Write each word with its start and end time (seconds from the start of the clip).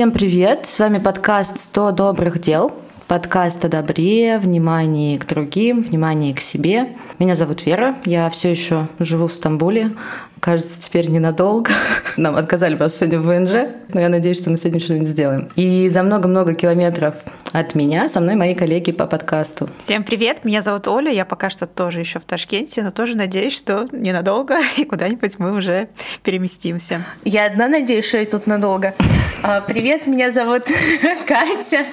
Всем 0.00 0.12
привет! 0.12 0.66
С 0.66 0.78
вами 0.78 0.96
подкаст 0.96 1.56
«100 1.56 1.92
добрых 1.92 2.40
дел». 2.40 2.72
Подкаст 3.06 3.62
о 3.66 3.68
добре, 3.68 4.38
внимании 4.38 5.18
к 5.18 5.26
другим, 5.26 5.82
внимании 5.82 6.32
к 6.32 6.40
себе. 6.40 6.96
Меня 7.18 7.34
зовут 7.34 7.66
Вера, 7.66 7.96
я 8.06 8.30
все 8.30 8.50
еще 8.50 8.88
живу 8.98 9.26
в 9.26 9.32
Стамбуле. 9.34 9.92
Кажется, 10.40 10.80
теперь 10.80 11.10
ненадолго. 11.10 11.72
Нам 12.16 12.36
отказали 12.36 12.76
просто 12.76 13.00
сегодня 13.00 13.20
в 13.20 13.26
ВНЖ, 13.26 13.74
но 13.92 14.00
я 14.00 14.08
надеюсь, 14.08 14.38
что 14.38 14.48
мы 14.48 14.56
с 14.56 14.64
этим 14.64 14.80
что-нибудь 14.80 15.08
сделаем. 15.08 15.50
И 15.54 15.86
за 15.90 16.02
много-много 16.02 16.54
километров 16.54 17.16
от 17.52 17.74
меня 17.74 18.08
со 18.08 18.20
мной 18.20 18.36
мои 18.36 18.54
коллеги 18.54 18.92
по 18.92 19.06
подкасту. 19.06 19.68
Всем 19.78 20.04
привет, 20.04 20.44
меня 20.44 20.62
зовут 20.62 20.86
Оля, 20.88 21.10
я 21.10 21.24
пока 21.24 21.50
что 21.50 21.66
тоже 21.66 22.00
еще 22.00 22.18
в 22.18 22.24
Ташкенте, 22.24 22.82
но 22.82 22.90
тоже 22.90 23.16
надеюсь, 23.16 23.56
что 23.56 23.88
ненадолго 23.92 24.58
и 24.76 24.84
куда-нибудь 24.84 25.38
мы 25.38 25.52
уже 25.52 25.88
переместимся. 26.22 27.04
Я 27.24 27.46
одна 27.46 27.68
надеюсь, 27.68 28.06
что 28.06 28.18
я 28.18 28.24
тут 28.24 28.46
надолго. 28.46 28.94
А, 29.42 29.60
привет, 29.62 30.06
меня 30.06 30.30
зовут 30.30 30.64
Катя, 31.26 31.86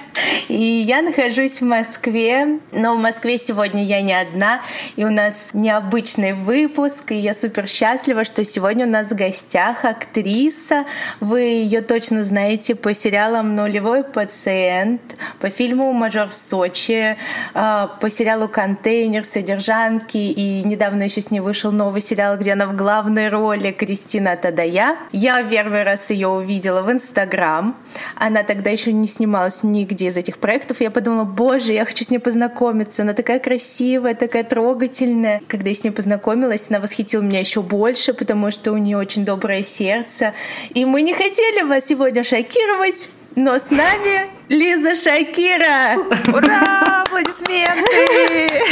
и 0.48 0.56
я 0.56 1.02
нахожусь 1.02 1.62
в 1.62 1.66
Москве, 1.66 2.60
но 2.72 2.96
в 2.96 3.00
Москве 3.00 3.38
сегодня 3.38 3.86
я 3.86 4.02
не 4.02 4.14
одна, 4.14 4.62
и 4.96 5.06
у 5.06 5.10
нас 5.10 5.34
необычный 5.54 6.34
выпуск, 6.34 7.12
и 7.12 7.16
я 7.16 7.34
супер 7.34 7.68
счастлива, 7.68 8.26
что 8.26 8.44
сегодня 8.44 8.86
у 8.86 8.90
нас 8.90 9.08
в 9.08 9.16
гостях 9.16 9.86
актриса, 9.86 10.86
вы 11.20 11.42
ее 11.42 11.82
точно 11.82 12.24
знаете 12.24 12.76
по 12.76 12.94
сериалам 12.94 13.56
«Нулевой 13.56 14.04
пациент», 14.04 15.02
по 15.40 15.47
по 15.48 15.50
фильму 15.50 15.94
«Мажор 15.94 16.28
в 16.28 16.38
Сочи», 16.38 17.16
а, 17.54 17.88
по 18.02 18.10
сериалу 18.10 18.50
«Контейнер», 18.50 19.24
«Содержанки», 19.24 20.18
и 20.18 20.62
недавно 20.64 21.04
еще 21.04 21.22
с 21.22 21.32
ней 21.32 21.40
вышел 21.40 21.72
новый 21.72 22.02
сериал, 22.02 22.36
где 22.36 22.52
она 22.52 22.66
в 22.66 22.76
главной 22.76 23.30
роли 23.30 23.72
Кристина 23.72 24.36
Тадая. 24.36 24.98
Я 25.14 25.42
первый 25.44 25.84
раз 25.84 26.10
ее 26.10 26.28
увидела 26.28 26.82
в 26.82 26.92
Инстаграм. 26.92 27.78
Она 28.16 28.44
тогда 28.44 28.72
еще 28.72 28.92
не 28.92 29.08
снималась 29.08 29.64
нигде 29.64 30.08
из 30.08 30.18
этих 30.18 30.38
проектов. 30.38 30.82
Я 30.82 30.92
подумала, 30.92 31.24
боже, 31.24 31.72
я 31.72 31.86
хочу 31.86 32.04
с 32.04 32.10
ней 32.10 32.20
познакомиться. 32.20 33.04
Она 33.04 33.14
такая 33.14 33.40
красивая, 33.40 34.16
такая 34.16 34.44
трогательная. 34.44 35.42
Когда 35.48 35.70
я 35.70 35.76
с 35.76 35.84
ней 35.86 35.92
познакомилась, 35.92 36.70
она 36.70 36.82
восхитила 36.82 37.22
меня 37.22 37.40
еще 37.40 37.62
больше, 37.62 38.14
потому 38.14 38.52
что 38.52 38.74
у 38.74 38.78
нее 38.78 38.98
очень 38.98 39.24
доброе 39.24 39.64
сердце. 39.64 40.34
И 40.74 40.84
мы 40.84 41.04
не 41.04 41.14
хотели 41.14 41.62
вас 41.62 41.86
сегодня 41.86 42.26
шокировать, 42.26 43.08
но 43.38 43.58
с 43.58 43.70
нами 43.70 44.37
Лиза 44.50 44.96
Шакира! 44.96 45.98
Ура! 46.28 47.04
Аплодисменты! 47.04 48.64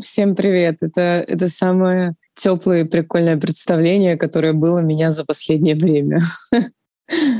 Всем 0.00 0.34
привет! 0.34 0.82
Это, 0.82 1.24
это 1.26 1.48
самое 1.48 2.14
теплое 2.34 2.82
и 2.82 2.84
прикольное 2.84 3.38
представление, 3.38 4.16
которое 4.16 4.52
было 4.52 4.80
у 4.80 4.84
меня 4.84 5.10
за 5.10 5.24
последнее 5.24 5.74
время. 5.74 6.20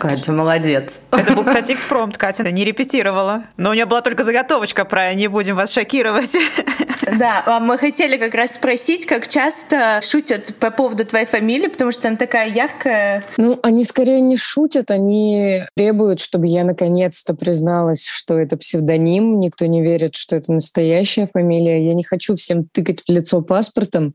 Катя, 0.00 0.33
молодец. 0.33 1.03
Это 1.12 1.34
был, 1.34 1.44
кстати, 1.44 1.72
экспромт. 1.72 2.16
Катя 2.16 2.50
не 2.50 2.64
репетировала. 2.64 3.44
Но 3.59 3.70
у 3.70 3.75
нее 3.75 3.84
была 3.84 4.00
только 4.00 4.25
заготовочка 4.25 4.86
про 4.86 5.12
«не 5.12 5.28
будем 5.28 5.56
вас 5.56 5.70
шокировать». 5.72 6.34
Да, 7.17 7.42
а 7.47 7.61
мы 7.61 7.78
хотели 7.78 8.17
как 8.17 8.34
раз 8.34 8.55
спросить, 8.55 9.06
как 9.06 9.28
часто 9.28 10.01
шутят 10.03 10.55
по 10.59 10.70
поводу 10.70 11.05
твоей 11.05 11.27
фамилии, 11.27 11.69
потому 11.69 11.92
что 11.92 12.09
она 12.09 12.17
такая 12.17 12.50
яркая. 12.50 13.25
Ну, 13.37 13.59
они 13.62 13.84
скорее 13.84 14.20
не 14.20 14.37
шутят, 14.37 14.91
они 14.91 15.62
требуют, 15.75 16.20
чтобы 16.20 16.47
я 16.47 16.65
наконец-то 16.65 17.34
призналась, 17.34 18.06
что 18.06 18.39
это 18.39 18.56
псевдоним. 18.56 19.41
Никто 19.41 19.67
не 19.67 19.83
верит, 19.83 20.17
что 20.17 20.37
это 20.37 20.53
настоящая 20.53 21.28
фамилия. 21.33 21.87
Я 21.87 21.95
не 21.95 22.05
хочу 22.05 22.34
всем 22.37 22.65
тыкать 22.65 23.03
в 23.06 23.11
лицо 23.11 23.43
паспортом. 23.43 24.15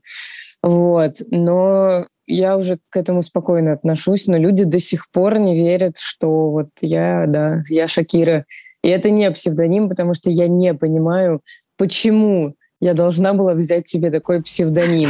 Вот. 0.62 1.12
Но 1.30 2.06
я 2.26 2.56
уже 2.56 2.78
к 2.90 2.96
этому 2.96 3.22
спокойно 3.22 3.72
отношусь, 3.72 4.26
но 4.28 4.38
люди 4.38 4.64
до 4.64 4.80
сих 4.80 5.10
пор 5.10 5.38
не 5.38 5.56
верят, 5.56 5.98
что 5.98 6.50
вот 6.50 6.68
я, 6.80 7.24
да, 7.26 7.62
я 7.68 7.88
Шакира. 7.88 8.44
И 8.82 8.88
это 8.88 9.10
не 9.10 9.30
псевдоним, 9.30 9.88
потому 9.88 10.14
что 10.14 10.30
я 10.30 10.48
не 10.48 10.74
понимаю, 10.74 11.40
почему 11.76 12.54
я 12.84 12.92
должна 12.92 13.32
была 13.32 13.54
взять 13.54 13.88
себе 13.88 14.10
такой 14.10 14.42
псевдоним. 14.42 15.08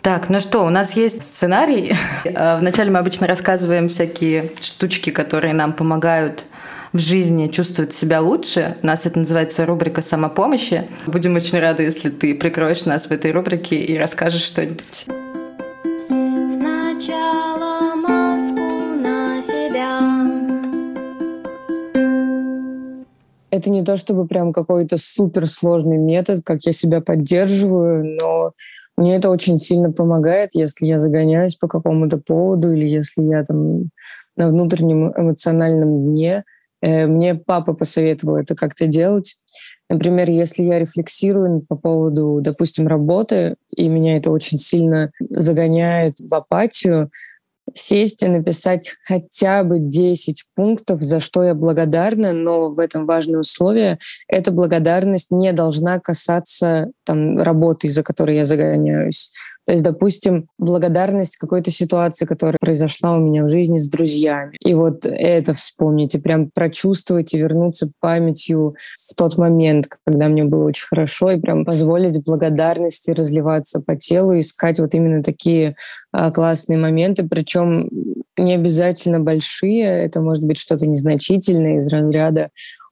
Так, 0.00 0.30
ну 0.30 0.40
что, 0.40 0.64
у 0.64 0.70
нас 0.70 0.96
есть 0.96 1.22
сценарий. 1.22 1.94
Вначале 2.24 2.90
мы 2.90 2.98
обычно 2.98 3.26
рассказываем 3.26 3.90
всякие 3.90 4.50
штучки, 4.62 5.10
которые 5.10 5.52
нам 5.52 5.74
помогают 5.74 6.44
в 6.94 6.98
жизни 6.98 7.48
чувствовать 7.48 7.92
себя 7.92 8.22
лучше. 8.22 8.74
У 8.82 8.86
нас 8.86 9.04
это 9.04 9.18
называется 9.18 9.66
рубрика 9.66 10.00
самопомощи. 10.00 10.84
Будем 11.06 11.36
очень 11.36 11.58
рады, 11.58 11.82
если 11.82 12.08
ты 12.08 12.34
прикроешь 12.34 12.86
нас 12.86 13.08
в 13.08 13.10
этой 13.10 13.32
рубрике 13.32 13.76
и 13.76 13.98
расскажешь 13.98 14.44
что-нибудь. 14.44 15.08
Это 23.58 23.70
не 23.70 23.82
то 23.82 23.96
чтобы 23.96 24.26
прям 24.26 24.52
какой-то 24.52 24.96
суперсложный 24.96 25.98
метод, 25.98 26.40
как 26.44 26.62
я 26.64 26.72
себя 26.72 27.00
поддерживаю, 27.00 28.16
но 28.20 28.52
мне 28.96 29.16
это 29.16 29.30
очень 29.30 29.58
сильно 29.58 29.92
помогает, 29.92 30.50
если 30.54 30.86
я 30.86 30.98
загоняюсь 30.98 31.56
по 31.56 31.68
какому-то 31.68 32.18
поводу 32.18 32.72
или 32.72 32.88
если 32.88 33.22
я 33.22 33.42
там 33.44 33.90
на 34.36 34.48
внутреннем 34.48 35.12
эмоциональном 35.16 36.12
дне– 36.12 36.44
Э, 36.80 37.06
мне 37.06 37.34
папа 37.34 37.74
посоветовал 37.74 38.36
это 38.36 38.54
как-то 38.54 38.86
делать. 38.86 39.36
Например, 39.90 40.28
если 40.28 40.64
я 40.64 40.78
рефлексирую 40.78 41.62
по 41.66 41.76
поводу, 41.76 42.40
допустим, 42.42 42.86
работы, 42.86 43.56
и 43.74 43.88
меня 43.88 44.18
это 44.18 44.30
очень 44.30 44.58
сильно 44.58 45.10
загоняет 45.30 46.20
в 46.20 46.32
апатию, 46.34 47.10
сесть 47.74 48.22
и 48.22 48.28
написать 48.28 48.92
хотя 49.04 49.64
бы 49.64 49.78
10 49.78 50.44
пунктов, 50.54 51.00
за 51.00 51.20
что 51.20 51.44
я 51.44 51.54
благодарна, 51.54 52.32
но 52.32 52.72
в 52.72 52.78
этом 52.78 53.06
важное 53.06 53.40
условие. 53.40 53.98
Эта 54.28 54.50
благодарность 54.50 55.30
не 55.30 55.52
должна 55.52 56.00
касаться 56.00 56.88
там, 57.04 57.38
работы, 57.38 57.86
из-за 57.86 58.02
которой 58.02 58.36
я 58.36 58.44
загоняюсь. 58.44 59.32
То 59.68 59.72
есть, 59.72 59.84
допустим, 59.84 60.48
благодарность 60.56 61.36
какой-то 61.36 61.70
ситуации, 61.70 62.24
которая 62.24 62.56
произошла 62.58 63.18
у 63.18 63.20
меня 63.20 63.44
в 63.44 63.48
жизни 63.48 63.76
с 63.76 63.86
друзьями. 63.86 64.56
И 64.64 64.72
вот 64.72 65.04
это 65.04 65.52
вспомнить, 65.52 66.14
и 66.14 66.18
прям 66.18 66.48
прочувствовать 66.48 67.34
и 67.34 67.38
вернуться 67.38 67.92
памятью 68.00 68.76
в 69.10 69.14
тот 69.14 69.36
момент, 69.36 69.86
когда 70.06 70.28
мне 70.28 70.44
было 70.44 70.64
очень 70.64 70.86
хорошо, 70.86 71.32
и 71.32 71.38
прям 71.38 71.66
позволить 71.66 72.24
благодарности 72.24 73.10
разливаться 73.10 73.80
по 73.80 73.94
телу, 73.94 74.40
искать 74.40 74.80
вот 74.80 74.94
именно 74.94 75.22
такие 75.22 75.76
а, 76.12 76.30
классные 76.30 76.78
моменты, 76.78 77.28
причем 77.28 77.90
не 78.38 78.54
обязательно 78.54 79.20
большие, 79.20 79.84
это 79.84 80.22
может 80.22 80.44
быть 80.44 80.56
что-то 80.56 80.86
незначительное 80.86 81.76
из 81.76 81.92
разряда 81.92 82.48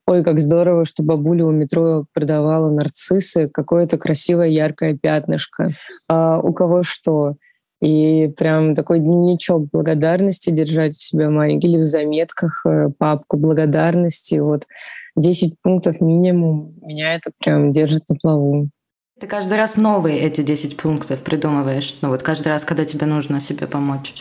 ой, 0.07 0.23
как 0.23 0.39
здорово, 0.39 0.85
что 0.85 1.03
бабуля 1.03 1.45
у 1.45 1.51
метро 1.51 2.05
продавала 2.13 2.71
нарциссы, 2.71 3.49
какое-то 3.49 3.97
красивое 3.97 4.47
яркое 4.47 4.97
пятнышко. 4.97 5.69
А 6.09 6.39
у 6.39 6.53
кого 6.53 6.81
что? 6.83 7.35
И 7.81 8.33
прям 8.37 8.73
такой 8.73 8.99
дневничок 8.99 9.69
благодарности 9.71 10.49
держать 10.49 10.93
у 10.93 10.99
себя 10.99 11.29
маленький, 11.29 11.67
или 11.67 11.77
в 11.77 11.83
заметках 11.83 12.65
э, 12.65 12.89
папку 12.97 13.37
благодарности. 13.37 14.39
Вот 14.39 14.65
10 15.15 15.55
пунктов 15.61 16.01
минимум. 16.01 16.73
Меня 16.81 17.13
это 17.13 17.29
прям 17.39 17.71
держит 17.71 18.09
на 18.09 18.15
плаву. 18.15 18.69
Ты 19.19 19.27
каждый 19.27 19.57
раз 19.57 19.77
новые 19.77 20.19
эти 20.19 20.41
10 20.41 20.77
пунктов 20.77 21.19
придумываешь? 21.19 21.97
Ну 22.01 22.09
вот 22.09 22.23
каждый 22.23 22.47
раз, 22.47 22.65
когда 22.65 22.85
тебе 22.85 23.05
нужно 23.05 23.39
себе 23.39 23.67
помочь. 23.67 24.15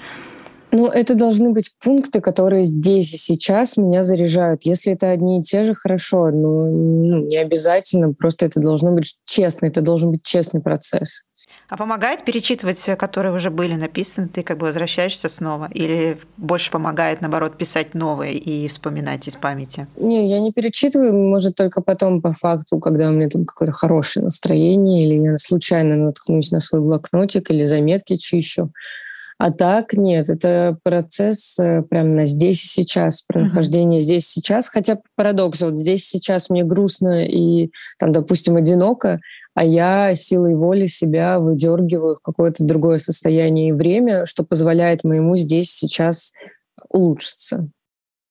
Ну, 0.76 0.88
это 0.88 1.14
должны 1.14 1.52
быть 1.52 1.72
пункты, 1.82 2.20
которые 2.20 2.64
здесь 2.64 3.14
и 3.14 3.16
сейчас 3.16 3.78
меня 3.78 4.02
заряжают. 4.02 4.64
Если 4.64 4.92
это 4.92 5.10
одни 5.10 5.40
и 5.40 5.42
те 5.42 5.64
же, 5.64 5.72
хорошо, 5.72 6.26
но 6.30 6.66
ну, 6.66 7.26
не 7.26 7.38
обязательно. 7.38 8.12
Просто 8.12 8.44
это 8.44 8.60
должно 8.60 8.92
быть 8.92 9.16
честно, 9.24 9.66
это 9.66 9.80
должен 9.80 10.10
быть 10.10 10.22
честный 10.22 10.60
процесс. 10.60 11.22
А 11.70 11.78
помогает 11.78 12.26
перечитывать, 12.26 12.84
которые 12.98 13.34
уже 13.34 13.50
были 13.50 13.74
написаны, 13.74 14.28
ты 14.28 14.42
как 14.42 14.58
бы 14.58 14.66
возвращаешься 14.66 15.30
снова? 15.30 15.70
Или 15.72 16.18
больше 16.36 16.70
помогает, 16.70 17.22
наоборот, 17.22 17.56
писать 17.56 17.94
новые 17.94 18.34
и 18.34 18.68
вспоминать 18.68 19.26
из 19.28 19.36
памяти? 19.36 19.86
Не, 19.96 20.28
я 20.28 20.40
не 20.40 20.52
перечитываю, 20.52 21.14
может, 21.14 21.54
только 21.54 21.80
потом 21.80 22.20
по 22.20 22.34
факту, 22.34 22.78
когда 22.80 23.08
у 23.08 23.12
меня 23.12 23.30
там 23.30 23.46
какое-то 23.46 23.72
хорошее 23.72 24.24
настроение, 24.24 25.06
или 25.06 25.30
я 25.30 25.38
случайно 25.38 25.96
наткнусь 25.96 26.50
на 26.50 26.60
свой 26.60 26.82
блокнотик 26.82 27.50
или 27.50 27.62
заметки 27.62 28.16
чищу. 28.18 28.70
А 29.38 29.50
так 29.50 29.92
нет, 29.92 30.30
это 30.30 30.78
процесс 30.82 31.58
э, 31.58 31.82
прям 31.82 32.16
на 32.16 32.24
здесь 32.24 32.64
и 32.64 32.68
сейчас, 32.68 33.20
про 33.20 33.42
нахождение 33.42 34.00
здесь 34.00 34.26
и 34.28 34.40
сейчас. 34.40 34.70
Хотя 34.70 34.98
парадокс, 35.14 35.60
вот 35.60 35.76
здесь 35.76 36.08
сейчас 36.08 36.48
мне 36.48 36.64
грустно 36.64 37.22
и 37.26 37.70
там, 37.98 38.12
допустим, 38.12 38.56
одиноко, 38.56 39.20
а 39.54 39.62
я 39.62 40.14
силой 40.14 40.54
воли 40.54 40.86
себя 40.86 41.38
выдергиваю 41.38 42.16
в 42.16 42.20
какое-то 42.22 42.64
другое 42.64 42.96
состояние 42.96 43.70
и 43.70 43.72
время, 43.72 44.24
что 44.24 44.42
позволяет 44.42 45.04
моему 45.04 45.36
здесь 45.36 45.70
сейчас 45.70 46.32
улучшиться. 46.88 47.68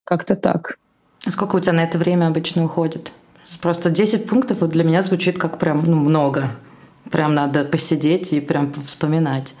Как-то 0.04 0.34
так. 0.34 0.78
А 1.24 1.30
сколько 1.30 1.56
у 1.56 1.60
тебя 1.60 1.72
на 1.72 1.84
это 1.84 1.98
время 1.98 2.26
обычно 2.26 2.64
уходит? 2.64 3.12
Просто 3.60 3.90
10 3.90 4.26
пунктов 4.26 4.60
вот 4.60 4.70
для 4.70 4.82
меня 4.82 5.02
звучит 5.02 5.38
как 5.38 5.58
прям 5.58 5.84
ну, 5.84 5.96
много. 5.96 6.50
Прям 7.10 7.34
надо 7.34 7.64
посидеть 7.64 8.32
и 8.32 8.40
прям 8.40 8.72
вспоминать. 8.72 9.54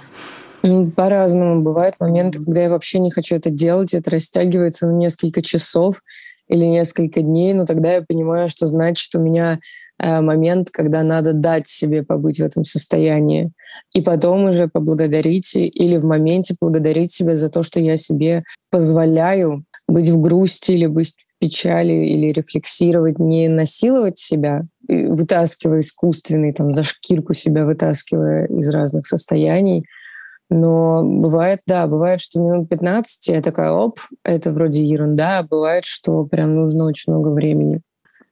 По-разному. 0.94 1.62
Бывают 1.62 1.96
моменты, 2.00 2.42
когда 2.42 2.62
я 2.62 2.70
вообще 2.70 2.98
не 2.98 3.10
хочу 3.10 3.36
это 3.36 3.50
делать, 3.50 3.94
это 3.94 4.10
растягивается 4.10 4.86
на 4.86 4.92
несколько 4.92 5.42
часов 5.42 6.02
или 6.48 6.64
несколько 6.64 7.22
дней, 7.22 7.52
но 7.54 7.64
тогда 7.64 7.94
я 7.94 8.02
понимаю, 8.02 8.48
что 8.48 8.66
значит 8.66 9.14
у 9.14 9.20
меня 9.20 9.58
э, 9.98 10.20
момент, 10.20 10.70
когда 10.70 11.02
надо 11.02 11.32
дать 11.32 11.66
себе 11.68 12.02
побыть 12.02 12.38
в 12.38 12.44
этом 12.44 12.64
состоянии. 12.64 13.50
И 13.94 14.00
потом 14.00 14.44
уже 14.44 14.68
поблагодарить 14.68 15.54
или 15.54 15.96
в 15.96 16.04
моменте 16.04 16.54
благодарить 16.60 17.12
себя 17.12 17.36
за 17.36 17.48
то, 17.48 17.62
что 17.62 17.80
я 17.80 17.96
себе 17.96 18.44
позволяю 18.70 19.64
быть 19.88 20.08
в 20.08 20.20
грусти 20.20 20.72
или 20.72 20.86
быть 20.86 21.14
в 21.18 21.38
печали 21.38 21.92
или 21.92 22.32
рефлексировать, 22.32 23.18
не 23.18 23.48
насиловать 23.48 24.18
себя, 24.18 24.64
вытаскивая 24.88 25.80
искусственный, 25.80 26.52
там, 26.52 26.72
за 26.72 26.82
шкирку 26.82 27.34
себя 27.34 27.64
вытаскивая 27.64 28.46
из 28.46 28.68
разных 28.70 29.06
состояний. 29.06 29.84
Но 30.48 31.02
бывает, 31.02 31.60
да, 31.66 31.86
бывает, 31.86 32.20
что 32.20 32.40
минут 32.40 32.68
15 32.68 33.28
я 33.28 33.42
такая, 33.42 33.72
оп, 33.72 33.98
это 34.24 34.52
вроде 34.52 34.84
ерунда, 34.84 35.38
а 35.38 35.42
бывает, 35.42 35.84
что 35.84 36.24
прям 36.24 36.54
нужно 36.54 36.84
очень 36.84 37.12
много 37.12 37.30
времени. 37.30 37.80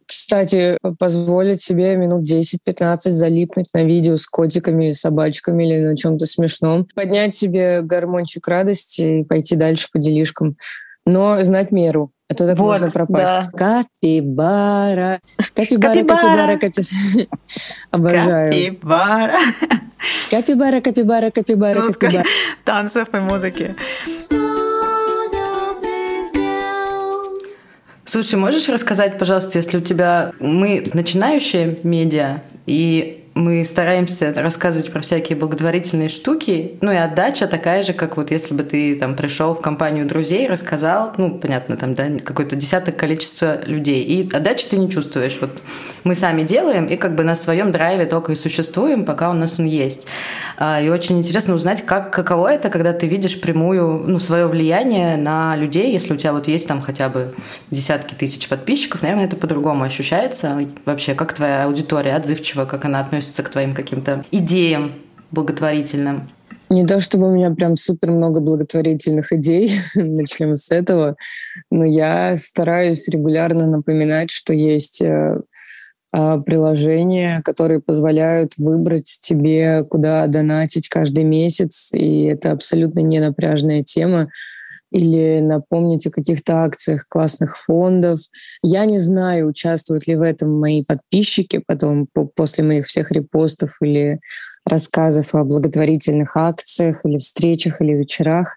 Кстати, 0.07 0.79
позволить 0.99 1.61
себе 1.61 1.97
минут 1.97 2.31
10-15 2.31 2.97
залипнуть 3.11 3.67
на 3.73 3.85
видео 3.85 4.17
с 4.17 4.27
котиками 4.27 4.85
или 4.85 4.93
собачками 4.93 5.65
или 5.65 5.81
на 5.81 5.97
чем-то 5.97 6.27
смешном, 6.27 6.87
поднять 6.95 7.35
себе 7.35 7.81
гормончик 7.83 8.47
радости 8.47 9.21
и 9.21 9.25
пойти 9.25 9.57
дальше 9.57 9.89
по 9.93 9.99
делишкам. 9.99 10.57
Но 11.07 11.43
знать 11.43 11.71
меру. 11.71 12.11
А 12.31 12.35
то 12.35 12.47
так 12.47 12.59
вот, 12.59 12.73
можно 12.73 12.91
пропасть. 12.91 13.51
Да. 13.53 13.85
Капибара. 14.01 15.21
Капибара, 15.55 15.95
капибара, 15.95 16.57
капибара. 16.57 17.27
Обожаю. 17.91 18.53
Капибара. 18.53 19.39
Капибара, 20.31 20.81
капибара, 20.81 21.31
капибара, 21.31 21.93
капибара. 21.93 22.25
Танцев 22.65 23.09
и 23.13 23.19
музыки. 23.19 23.77
Слушай, 28.07 28.37
можешь 28.37 28.69
рассказать, 28.69 29.19
пожалуйста, 29.19 29.59
если 29.59 29.79
у 29.79 29.81
тебя... 29.81 30.33
Мы 30.39 30.85
начинающие 30.95 31.79
медиа, 31.83 32.43
и 32.67 33.24
мы 33.35 33.65
стараемся 33.65 34.33
рассказывать 34.37 34.93
про 34.93 35.01
всякие 35.01 35.37
благотворительные 35.37 36.09
штуки, 36.09 36.79
ну 36.81 36.93
и 36.93 36.97
отдача 36.97 37.49
такая 37.49 37.83
же, 37.83 37.93
как 37.93 38.17
вот 38.17 38.31
если 38.31 38.55
бы 38.55 38.63
ты 38.63 38.97
там 38.97 39.17
пришел 39.17 39.55
в 39.55 39.61
компанию 39.61 40.07
друзей, 40.07 40.47
рассказал, 40.47 41.13
ну, 41.17 41.39
понятно, 41.39 41.77
там, 41.77 41.95
да, 41.95 42.07
какое-то 42.25 42.55
десяток 42.55 42.97
количество 42.97 43.61
людей, 43.65 44.05
и 44.05 44.29
отдачи 44.33 44.69
ты 44.69 44.77
не 44.77 44.89
чувствуешь. 44.89 45.39
Вот 45.41 45.51
мы 46.05 46.15
сами 46.15 46.43
делаем, 46.43 46.87
и 46.87 46.97
как 46.97 47.17
бы 47.17 47.25
на 47.25 47.35
своем 47.35 47.73
драйве 47.73 48.07
только 48.07 48.33
и 48.33 48.37
существуем, 48.37 49.05
пока 49.05 49.31
у 49.31 49.33
нас 49.33 49.59
он 49.59 49.67
есть. 49.67 50.07
А, 50.57 50.81
и 50.81 50.89
очень 50.89 51.19
интересно 51.19 51.55
узнать, 51.55 51.85
как, 51.85 52.13
каково 52.13 52.53
это, 52.53 52.71
когда 52.71 52.93
ты 52.93 53.09
видишь 53.09 53.41
прямую, 53.41 54.05
ну, 54.07 54.21
свое 54.21 54.47
влияние 54.47 55.17
на 55.17 55.57
людей, 55.57 55.93
если 55.93 56.15
у 56.15 56.17
тебя 56.17 56.33
вот 56.33 56.47
есть 56.47 56.69
там 56.69 56.81
хотя 56.81 57.09
бы 57.09 57.35
десятки 57.73 58.15
тысяч 58.15 58.49
подписчиков, 58.49 59.03
наверное, 59.03 59.27
это 59.27 59.35
по-другому 59.35 59.83
ощущается. 59.83 60.57
Вообще, 60.85 61.15
как 61.15 61.33
твоя 61.33 61.65
аудитория 61.65 62.15
отзывчива, 62.15 62.65
как 62.65 62.85
она 62.85 63.01
относится 63.01 63.24
относится 63.25 63.43
к 63.43 63.49
твоим 63.49 63.75
каким-то 63.75 64.25
идеям 64.31 64.93
благотворительным? 65.31 66.29
Не 66.71 66.87
то 66.87 67.01
чтобы 67.01 67.29
у 67.29 67.35
меня 67.35 67.51
прям 67.51 67.77
супер 67.77 68.11
много 68.11 68.41
благотворительных 68.41 69.33
идей, 69.33 69.73
начнем 69.95 70.57
с 70.57 70.71
этого, 70.71 71.17
но 71.71 71.85
я 71.85 72.37
стараюсь 72.37 73.09
регулярно 73.09 73.67
напоминать, 73.67 74.31
что 74.31 74.55
есть 74.55 75.03
э, 75.03 75.41
а, 76.13 76.39
приложения, 76.39 77.43
которые 77.45 77.81
позволяют 77.81 78.55
выбрать 78.57 79.19
тебе, 79.21 79.85
куда 79.85 80.27
донатить 80.27 80.89
каждый 80.89 81.25
месяц, 81.25 81.93
и 81.93 82.25
это 82.25 82.53
абсолютно 82.53 83.01
не 83.01 83.21
напряжная 83.21 83.83
тема 83.83 84.29
или 84.95 85.41
напомнить 85.41 86.07
о 86.07 86.11
каких-то 86.11 86.63
акциях 86.63 87.07
классных 87.09 87.59
фондов. 87.59 88.21
Я 88.63 88.85
не 88.85 88.97
знаю, 88.97 89.49
участвуют 89.49 90.07
ли 90.07 90.15
в 90.15 90.23
этом 90.23 90.61
мои 90.61 90.85
подписчики 90.85 91.61
потом 91.67 92.07
после 92.37 92.63
моих 92.63 92.87
всех 92.87 93.11
репостов 93.11 93.77
или 93.81 94.21
рассказов 94.65 95.35
о 95.35 95.43
благотворительных 95.43 96.37
акциях 96.37 97.05
или 97.05 97.19
встречах 97.19 97.81
или 97.81 97.95
вечерах. 97.95 98.57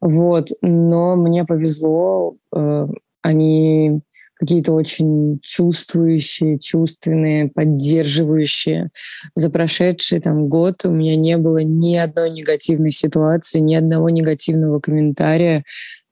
Вот. 0.00 0.48
Но 0.60 1.14
мне 1.14 1.44
повезло. 1.44 2.34
Э, 2.52 2.88
они 3.22 4.00
какие-то 4.40 4.72
очень 4.72 5.38
чувствующие, 5.42 6.58
чувственные, 6.58 7.48
поддерживающие. 7.48 8.88
За 9.34 9.50
прошедший 9.50 10.20
там 10.20 10.48
год 10.48 10.84
у 10.84 10.90
меня 10.90 11.14
не 11.16 11.36
было 11.36 11.58
ни 11.62 11.94
одной 11.96 12.30
негативной 12.30 12.90
ситуации, 12.90 13.58
ни 13.58 13.74
одного 13.74 14.08
негативного 14.08 14.80
комментария 14.80 15.64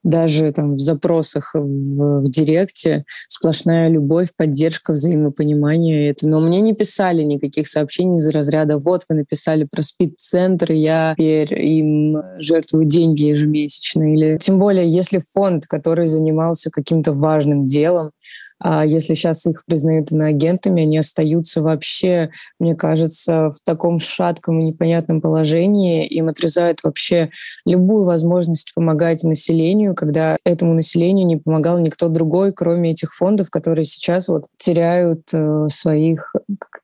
даже 0.02 0.52
там 0.52 0.76
в 0.76 0.78
запросах 0.78 1.50
в, 1.54 2.20
в 2.20 2.30
директе 2.30 3.04
сплошная 3.26 3.88
любовь, 3.88 4.28
поддержка, 4.36 4.92
взаимопонимание. 4.92 6.10
Это. 6.10 6.28
Но 6.28 6.40
мне 6.40 6.60
не 6.60 6.74
писали 6.74 7.22
никаких 7.22 7.66
сообщений 7.66 8.18
из 8.18 8.28
разряда 8.28 8.78
«Вот 8.78 9.02
вы 9.08 9.16
написали 9.16 9.64
про 9.64 9.82
спид-центр, 9.82 10.72
я 10.72 11.14
теперь 11.16 11.52
им 11.60 12.18
жертвую 12.38 12.86
деньги 12.86 13.24
ежемесячно». 13.24 14.14
Или 14.14 14.38
тем 14.38 14.58
более, 14.58 14.88
если 14.88 15.18
фонд, 15.18 15.66
который 15.66 16.06
занимался 16.06 16.70
каким-то 16.70 17.12
важным 17.12 17.66
делом, 17.66 18.12
а 18.60 18.84
если 18.84 19.14
сейчас 19.14 19.46
их 19.46 19.64
признают 19.66 20.10
иноагентами, 20.10 20.82
они 20.82 20.98
остаются 20.98 21.62
вообще, 21.62 22.30
мне 22.58 22.74
кажется, 22.74 23.50
в 23.50 23.60
таком 23.64 23.98
шатком 23.98 24.58
и 24.58 24.64
непонятном 24.64 25.20
положении. 25.20 26.06
Им 26.06 26.28
отрезают 26.28 26.82
вообще 26.82 27.30
любую 27.64 28.04
возможность 28.04 28.72
помогать 28.74 29.22
населению, 29.22 29.94
когда 29.94 30.36
этому 30.44 30.74
населению 30.74 31.26
не 31.26 31.36
помогал 31.36 31.78
никто 31.78 32.08
другой, 32.08 32.52
кроме 32.52 32.92
этих 32.92 33.14
фондов, 33.14 33.50
которые 33.50 33.84
сейчас 33.84 34.28
вот 34.28 34.46
теряют 34.58 35.22
э, 35.32 35.68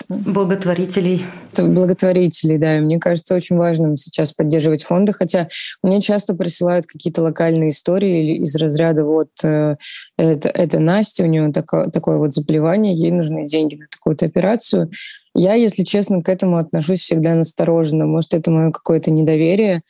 своих... 0.06 0.24
Благотворителей. 0.24 1.24
Благотворителей, 1.56 2.58
да. 2.58 2.78
И 2.78 2.80
мне 2.80 2.98
кажется, 2.98 3.34
очень 3.34 3.56
важным 3.56 3.96
сейчас 3.96 4.32
поддерживать 4.32 4.84
фонды, 4.84 5.12
хотя 5.12 5.48
мне 5.82 6.00
часто 6.00 6.34
присылают 6.34 6.86
какие-то 6.86 7.22
локальные 7.22 7.70
истории 7.70 8.38
из 8.38 8.54
разряда 8.56 9.04
вот 9.04 9.30
э, 9.42 9.76
это, 10.16 10.48
это 10.48 10.78
Настя, 10.78 11.24
у 11.24 11.26
нее 11.26 11.50
так 11.52 11.64
такое, 11.64 11.90
такое 11.90 12.18
вот 12.18 12.32
заболевание, 12.32 12.94
ей 12.94 13.10
нужны 13.10 13.46
деньги 13.46 13.76
на 13.76 13.86
такую-то 13.90 14.26
операцию. 14.26 14.90
Я, 15.34 15.54
если 15.54 15.82
честно, 15.82 16.22
к 16.22 16.28
этому 16.28 16.58
отношусь 16.58 17.00
всегда 17.00 17.34
настороженно. 17.34 18.06
Может, 18.06 18.34
это 18.34 18.50
мое 18.50 18.70
какое-то 18.70 19.10
недоверие. 19.10 19.82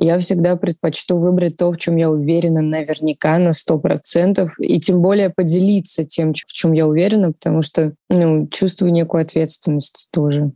Я 0.00 0.18
всегда 0.20 0.54
предпочту 0.56 1.18
выбрать 1.18 1.56
то, 1.56 1.72
в 1.72 1.76
чем 1.76 1.96
я 1.96 2.08
уверена 2.08 2.62
наверняка 2.62 3.38
на 3.38 3.52
сто 3.52 3.78
процентов, 3.78 4.54
и 4.60 4.80
тем 4.80 5.02
более 5.02 5.28
поделиться 5.28 6.04
тем, 6.04 6.32
в 6.32 6.52
чем 6.52 6.72
я 6.72 6.86
уверена, 6.86 7.32
потому 7.32 7.62
что 7.62 7.94
ну, 8.08 8.46
чувствую 8.46 8.92
некую 8.92 9.22
ответственность 9.22 10.08
тоже. 10.12 10.52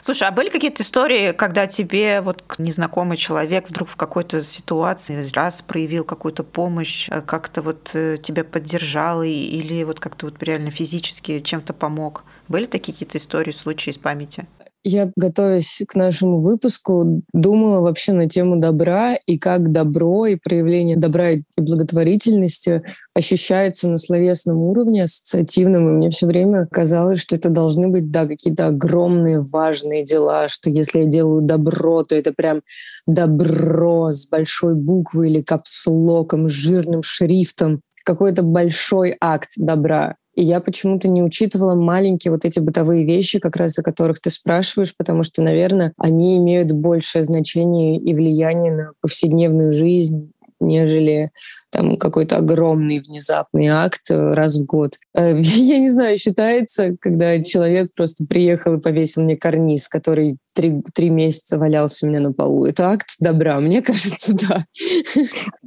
Слушай, 0.00 0.28
а 0.28 0.30
были 0.30 0.48
какие-то 0.48 0.82
истории, 0.82 1.32
когда 1.32 1.66
тебе 1.66 2.20
вот 2.20 2.42
незнакомый 2.58 3.16
человек 3.16 3.68
вдруг 3.68 3.88
в 3.88 3.96
какой-то 3.96 4.42
ситуации 4.42 5.26
раз 5.34 5.62
проявил 5.62 6.04
какую-то 6.04 6.44
помощь, 6.44 7.08
э, 7.10 7.20
как-то 7.20 7.62
вот 7.62 7.90
э, 7.94 8.16
тебя 8.22 8.44
поддержал 8.44 9.22
или 9.22 9.82
вот 9.82 10.00
как-то 10.00 10.26
вот 10.26 10.42
реально 10.42 10.70
физически 10.70 11.40
чем-то 11.40 11.74
помог? 11.74 12.24
Были 12.48 12.66
такие 12.66 12.92
какие-то 12.92 13.18
истории, 13.18 13.52
случаи 13.52 13.90
из 13.90 13.98
памяти? 13.98 14.46
Я, 14.82 15.12
готовясь 15.14 15.82
к 15.86 15.94
нашему 15.94 16.40
выпуску, 16.40 17.22
думала 17.34 17.82
вообще 17.82 18.12
на 18.12 18.30
тему 18.30 18.58
добра 18.58 19.14
и 19.14 19.38
как 19.38 19.72
добро 19.72 20.24
и 20.24 20.36
проявление 20.36 20.96
добра 20.96 21.30
и 21.32 21.42
благотворительности 21.58 22.82
ощущается 23.14 23.90
на 23.90 23.98
словесном 23.98 24.56
уровне, 24.56 25.04
ассоциативном. 25.04 25.86
И 25.86 25.92
мне 25.92 26.08
все 26.08 26.26
время 26.26 26.66
казалось, 26.70 27.20
что 27.20 27.36
это 27.36 27.50
должны 27.50 27.88
быть, 27.88 28.10
да, 28.10 28.26
какие-то 28.26 28.68
огромные 28.68 29.42
важные 29.42 30.02
дела, 30.02 30.48
что 30.48 30.70
если 30.70 31.00
я 31.00 31.04
делаю 31.04 31.42
добро, 31.42 32.02
то 32.02 32.14
это 32.14 32.32
прям 32.32 32.62
добро 33.06 34.12
с 34.12 34.28
большой 34.30 34.76
буквы 34.76 35.28
или 35.28 35.42
капслоком, 35.42 36.48
жирным 36.48 37.02
шрифтом 37.02 37.82
какой-то 38.02 38.42
большой 38.42 39.14
акт 39.20 39.50
добра. 39.56 40.16
И 40.40 40.42
я 40.42 40.60
почему-то 40.60 41.06
не 41.06 41.22
учитывала 41.22 41.74
маленькие 41.74 42.32
вот 42.32 42.46
эти 42.46 42.60
бытовые 42.60 43.04
вещи, 43.04 43.38
как 43.38 43.56
раз 43.56 43.78
о 43.78 43.82
которых 43.82 44.20
ты 44.20 44.30
спрашиваешь, 44.30 44.96
потому 44.96 45.22
что, 45.22 45.42
наверное, 45.42 45.92
они 45.98 46.38
имеют 46.38 46.72
большее 46.72 47.24
значение 47.24 47.98
и 47.98 48.14
влияние 48.14 48.72
на 48.72 48.92
повседневную 49.02 49.74
жизнь, 49.74 50.32
нежели 50.60 51.30
там 51.70 51.96
какой-то 51.96 52.36
огромный 52.36 53.00
внезапный 53.00 53.68
акт 53.68 54.10
э, 54.10 54.30
раз 54.30 54.58
в 54.58 54.66
год. 54.66 54.96
Э, 55.14 55.38
я 55.42 55.78
не 55.78 55.88
знаю, 55.88 56.18
считается, 56.18 56.96
когда 57.00 57.42
человек 57.42 57.92
просто 57.96 58.26
приехал 58.26 58.74
и 58.74 58.80
повесил 58.80 59.22
мне 59.22 59.36
карниз, 59.36 59.88
который 59.88 60.36
три, 60.54 60.82
три 60.94 61.10
месяца 61.10 61.58
валялся 61.58 62.06
у 62.06 62.08
меня 62.08 62.20
на 62.20 62.32
полу. 62.32 62.66
Это 62.66 62.90
акт 62.90 63.10
добра, 63.20 63.60
мне 63.60 63.82
кажется, 63.82 64.34
да. 64.34 64.64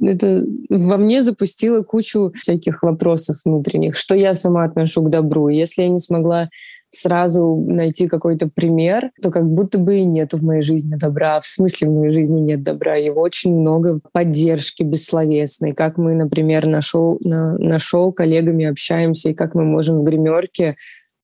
Это 0.00 0.44
во 0.68 0.96
мне 0.96 1.22
запустило 1.22 1.82
кучу 1.82 2.32
всяких 2.34 2.82
вопросов 2.82 3.38
внутренних, 3.44 3.96
что 3.96 4.14
я 4.14 4.34
сама 4.34 4.64
отношу 4.64 5.02
к 5.02 5.10
добру. 5.10 5.48
Если 5.48 5.82
я 5.82 5.88
не 5.88 5.98
смогла 5.98 6.48
сразу 6.94 7.64
найти 7.66 8.08
какой-то 8.08 8.48
пример, 8.48 9.10
то 9.22 9.30
как 9.30 9.44
будто 9.44 9.78
бы 9.78 9.98
и 9.98 10.04
нет 10.04 10.32
в 10.32 10.42
моей 10.42 10.62
жизни 10.62 10.96
добра. 10.96 11.40
В 11.40 11.46
смысле 11.46 11.88
в 11.88 11.92
моей 11.92 12.12
жизни 12.12 12.40
нет 12.40 12.62
добра. 12.62 12.94
Его 12.96 13.20
очень 13.20 13.58
много 13.58 14.00
поддержки 14.12 14.82
бессловесной. 14.82 15.72
Как 15.72 15.98
мы, 15.98 16.14
например, 16.14 16.66
на 16.66 16.82
шоу, 16.82 17.18
на, 17.20 17.56
на 17.58 17.78
шоу 17.78 18.12
коллегами 18.12 18.66
общаемся, 18.66 19.30
и 19.30 19.34
как 19.34 19.54
мы 19.54 19.64
можем 19.64 20.00
в 20.00 20.04
гримерке, 20.04 20.76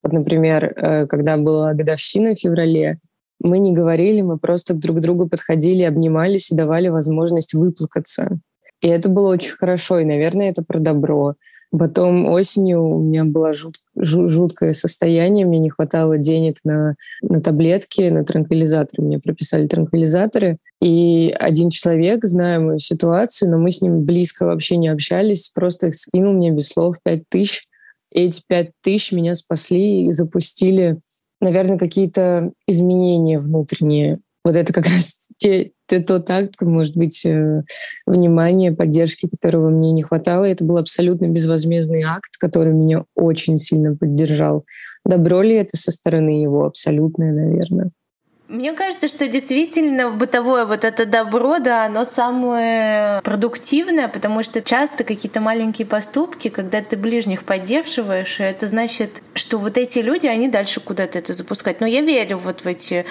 вот, 0.03 0.13
например, 0.13 0.73
э, 0.75 1.07
когда 1.07 1.37
была 1.37 1.73
годовщина 1.73 2.35
в 2.35 2.39
феврале, 2.39 2.99
мы 3.43 3.59
не 3.59 3.71
говорили, 3.73 4.21
мы 4.21 4.37
просто 4.37 4.73
друг 4.73 4.97
к 4.97 5.01
другу 5.01 5.27
подходили, 5.27 5.83
обнимались 5.83 6.51
и 6.51 6.55
давали 6.55 6.89
возможность 6.89 7.53
выплакаться. 7.53 8.39
И 8.81 8.87
это 8.87 9.09
было 9.09 9.29
очень 9.29 9.55
хорошо, 9.55 9.99
и, 9.99 10.05
наверное, 10.05 10.49
это 10.49 10.63
про 10.63 10.79
добро. 10.79 11.35
Потом 11.77 12.25
осенью 12.27 12.83
у 12.83 12.99
меня 12.99 13.23
было 13.23 13.53
жут, 13.53 13.75
жуткое 13.95 14.73
состояние, 14.73 15.45
мне 15.45 15.57
не 15.59 15.69
хватало 15.69 16.17
денег 16.17 16.57
на, 16.65 16.95
на 17.21 17.41
таблетки, 17.41 18.09
на 18.09 18.25
транквилизаторы. 18.25 19.03
Мне 19.03 19.19
прописали 19.19 19.67
транквилизаторы. 19.67 20.57
И 20.81 21.33
один 21.39 21.69
человек, 21.69 22.25
зная 22.25 22.59
мою 22.59 22.79
ситуацию, 22.79 23.49
но 23.51 23.57
мы 23.57 23.71
с 23.71 23.81
ним 23.81 24.03
близко 24.03 24.45
вообще 24.45 24.75
не 24.75 24.89
общались, 24.89 25.49
просто 25.49 25.93
скинул 25.93 26.33
мне 26.33 26.51
без 26.51 26.67
слов 26.67 26.97
пять 27.03 27.23
тысяч. 27.29 27.65
Эти 28.13 28.41
пять 28.45 28.71
тысяч 28.81 29.13
меня 29.13 29.33
спасли 29.33 30.07
и 30.07 30.11
запустили, 30.11 30.99
наверное, 31.39 31.77
какие-то 31.77 32.51
изменения 32.67 33.39
внутренние 33.39 34.19
вот 34.43 34.55
это 34.55 34.73
как 34.73 34.85
раз 34.87 35.29
те, 35.37 35.71
те, 35.87 35.99
тот 35.99 36.29
акт, 36.29 36.61
может 36.61 36.95
быть, 36.95 37.25
э, 37.25 37.63
внимания, 38.05 38.71
поддержки, 38.71 39.27
которого 39.27 39.69
мне 39.69 39.91
не 39.91 40.03
хватало. 40.03 40.45
Это 40.45 40.63
был 40.63 40.77
абсолютно 40.77 41.27
безвозмездный 41.27 42.03
акт, 42.03 42.37
который 42.39 42.73
меня 42.73 43.05
очень 43.15 43.57
сильно 43.57 43.95
поддержал. 43.95 44.65
Добро 45.05 45.41
ли 45.41 45.55
это 45.55 45.77
со 45.77 45.91
стороны 45.91 46.41
его? 46.41 46.65
Абсолютное, 46.65 47.31
наверное. 47.31 47.91
Мне 48.51 48.73
кажется, 48.73 49.07
что 49.07 49.29
действительно 49.29 50.09
в 50.09 50.17
бытовое 50.17 50.65
вот 50.65 50.83
это 50.83 51.05
добро, 51.05 51.59
да, 51.59 51.85
оно 51.85 52.03
самое 52.03 53.21
продуктивное, 53.21 54.09
потому 54.09 54.43
что 54.43 54.61
часто 54.61 55.05
какие-то 55.05 55.39
маленькие 55.39 55.87
поступки, 55.87 56.49
когда 56.49 56.81
ты 56.81 56.97
ближних 56.97 57.45
поддерживаешь, 57.45 58.41
это 58.41 58.67
значит, 58.67 59.21
что 59.35 59.57
вот 59.57 59.77
эти 59.77 59.99
люди, 59.99 60.27
они 60.27 60.49
дальше 60.49 60.81
куда-то 60.81 61.17
это 61.17 61.31
запускают. 61.31 61.79
Но 61.79 61.87
я 61.87 62.01
верю 62.01 62.39
вот 62.39 62.65
в 62.65 62.67
эти 62.67 63.05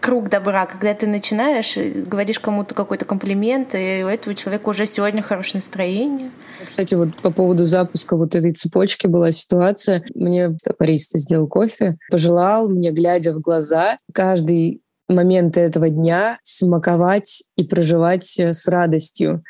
круг 0.00 0.28
добра, 0.28 0.66
когда 0.66 0.92
ты 0.92 1.06
начинаешь, 1.06 1.76
говоришь 1.76 2.40
кому-то 2.40 2.74
какой-то 2.74 3.04
комплимент, 3.04 3.76
и 3.76 4.02
у 4.04 4.08
этого 4.08 4.34
человека 4.34 4.70
уже 4.70 4.86
сегодня 4.86 5.22
хорошее 5.22 5.58
настроение. 5.58 6.32
Кстати, 6.64 6.94
вот 6.94 7.14
по 7.16 7.30
поводу 7.30 7.64
запуска 7.64 8.16
вот 8.16 8.34
этой 8.34 8.52
цепочки 8.52 9.06
была 9.06 9.32
ситуация. 9.32 10.04
Мне 10.14 10.56
бариста 10.78 11.18
сделал 11.18 11.46
кофе, 11.46 11.96
пожелал 12.10 12.68
мне, 12.68 12.90
глядя 12.90 13.32
в 13.32 13.40
глаза, 13.40 13.98
каждый 14.12 14.82
момент 15.08 15.56
этого 15.56 15.88
дня 15.88 16.38
смаковать 16.42 17.44
и 17.56 17.64
проживать 17.64 18.24
с 18.38 18.68
радостью. 18.68 19.42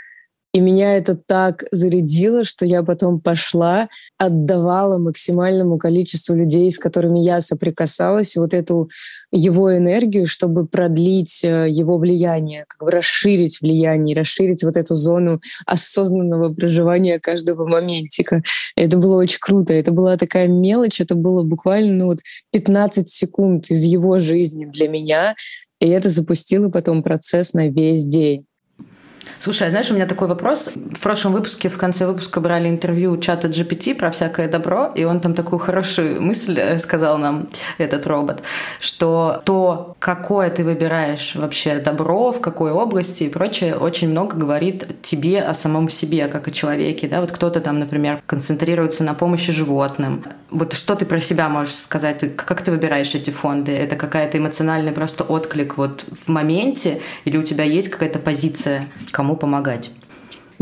И 0.53 0.59
меня 0.59 0.97
это 0.97 1.15
так 1.15 1.65
зарядило, 1.71 2.43
что 2.43 2.67
я 2.67 2.83
потом 2.83 3.21
пошла, 3.21 3.89
отдавала 4.19 4.99
максимальному 4.99 5.79
количеству 5.79 6.35
людей, 6.35 6.73
с 6.73 6.79
которыми 6.79 7.21
я 7.21 7.41
соприкасалась, 7.41 8.37
вот 8.37 8.53
эту 8.53 8.91
его 9.31 9.77
энергию, 9.77 10.27
чтобы 10.27 10.67
продлить 10.67 11.45
э, 11.45 11.69
его 11.71 11.99
влияние, 11.99 12.65
как 12.67 12.85
бы 12.85 12.91
расширить 12.91 13.61
влияние, 13.61 14.17
расширить 14.17 14.65
вот 14.65 14.77
эту 14.77 14.97
зону 14.97 15.41
осознанного 15.67 16.53
проживания 16.53 17.21
каждого 17.21 17.65
моментика. 17.65 18.43
Это 18.75 18.99
было 18.99 19.19
очень 19.19 19.39
круто. 19.41 19.73
Это 19.73 19.93
была 19.93 20.17
такая 20.17 20.49
мелочь, 20.49 21.01
это 21.01 21.15
было 21.15 21.45
буквально 21.45 21.93
ну, 21.95 22.07
вот 22.07 22.19
15 22.51 23.09
секунд 23.09 23.71
из 23.71 23.85
его 23.85 24.19
жизни 24.19 24.65
для 24.65 24.89
меня, 24.89 25.37
и 25.79 25.89
это 25.89 26.09
запустило 26.09 26.71
потом 26.71 27.05
процесс 27.05 27.55
на 27.55 27.69
весь 27.69 28.05
день. 28.05 28.47
Слушай, 29.41 29.69
а 29.69 29.71
знаешь, 29.71 29.91
у 29.91 29.95
меня 29.95 30.07
такой 30.07 30.29
вопрос. 30.29 30.71
В 30.75 31.01
прошлом 31.01 31.33
выпуске, 31.33 31.69
в 31.69 31.79
конце 31.79 32.07
выпуска 32.07 32.41
брали 32.41 32.69
интервью 32.69 33.17
чата 33.19 33.49
GPT 33.49 33.95
про 33.95 34.11
всякое 34.11 34.49
добро, 34.49 34.93
и 34.95 35.05
он 35.05 35.21
там 35.21 35.35
такую 35.35 35.59
хорошую 35.59 36.21
мысль 36.21 36.59
э, 36.59 36.79
сказал 36.79 37.17
нам, 37.17 37.49
этот 37.79 38.07
робот, 38.07 38.43
что 38.81 39.43
то, 39.47 39.97
какое 39.99 40.51
ты 40.51 40.63
выбираешь 40.63 41.35
вообще 41.37 41.79
добро, 41.79 42.33
в 42.33 42.41
какой 42.41 42.71
области 42.71 43.25
и 43.25 43.29
прочее, 43.31 43.77
очень 43.77 44.11
много 44.11 44.37
говорит 44.37 45.03
тебе 45.03 45.41
о 45.41 45.55
самом 45.55 45.89
себе, 45.89 46.29
как 46.29 46.49
о 46.49 46.51
человеке. 46.51 47.09
Да? 47.09 47.21
Вот 47.21 47.33
кто-то 47.33 47.61
там, 47.61 47.79
например, 47.79 48.23
концентрируется 48.27 49.05
на 49.05 49.15
помощи 49.15 49.53
животным. 49.53 50.25
Вот 50.51 50.75
что 50.75 50.97
ты 50.97 51.07
про 51.07 51.21
себя 51.21 51.49
можешь 51.49 51.75
сказать? 51.75 52.37
Как 52.37 52.63
ты 52.63 52.73
выбираешь 52.73 53.15
эти 53.15 53.31
фонды? 53.31 53.73
Это 53.73 53.97
какая-то 53.97 54.37
эмоциональный 54.37 54.93
просто 54.93 55.25
отклик 55.25 55.79
вот 55.79 56.05
в 56.27 56.29
моменте? 56.29 57.01
Или 57.25 57.39
у 57.39 57.43
тебя 57.43 57.65
есть 57.65 57.89
какая-то 57.89 58.19
позиция, 58.19 58.89
кому 59.11 59.37
помогать? 59.37 59.91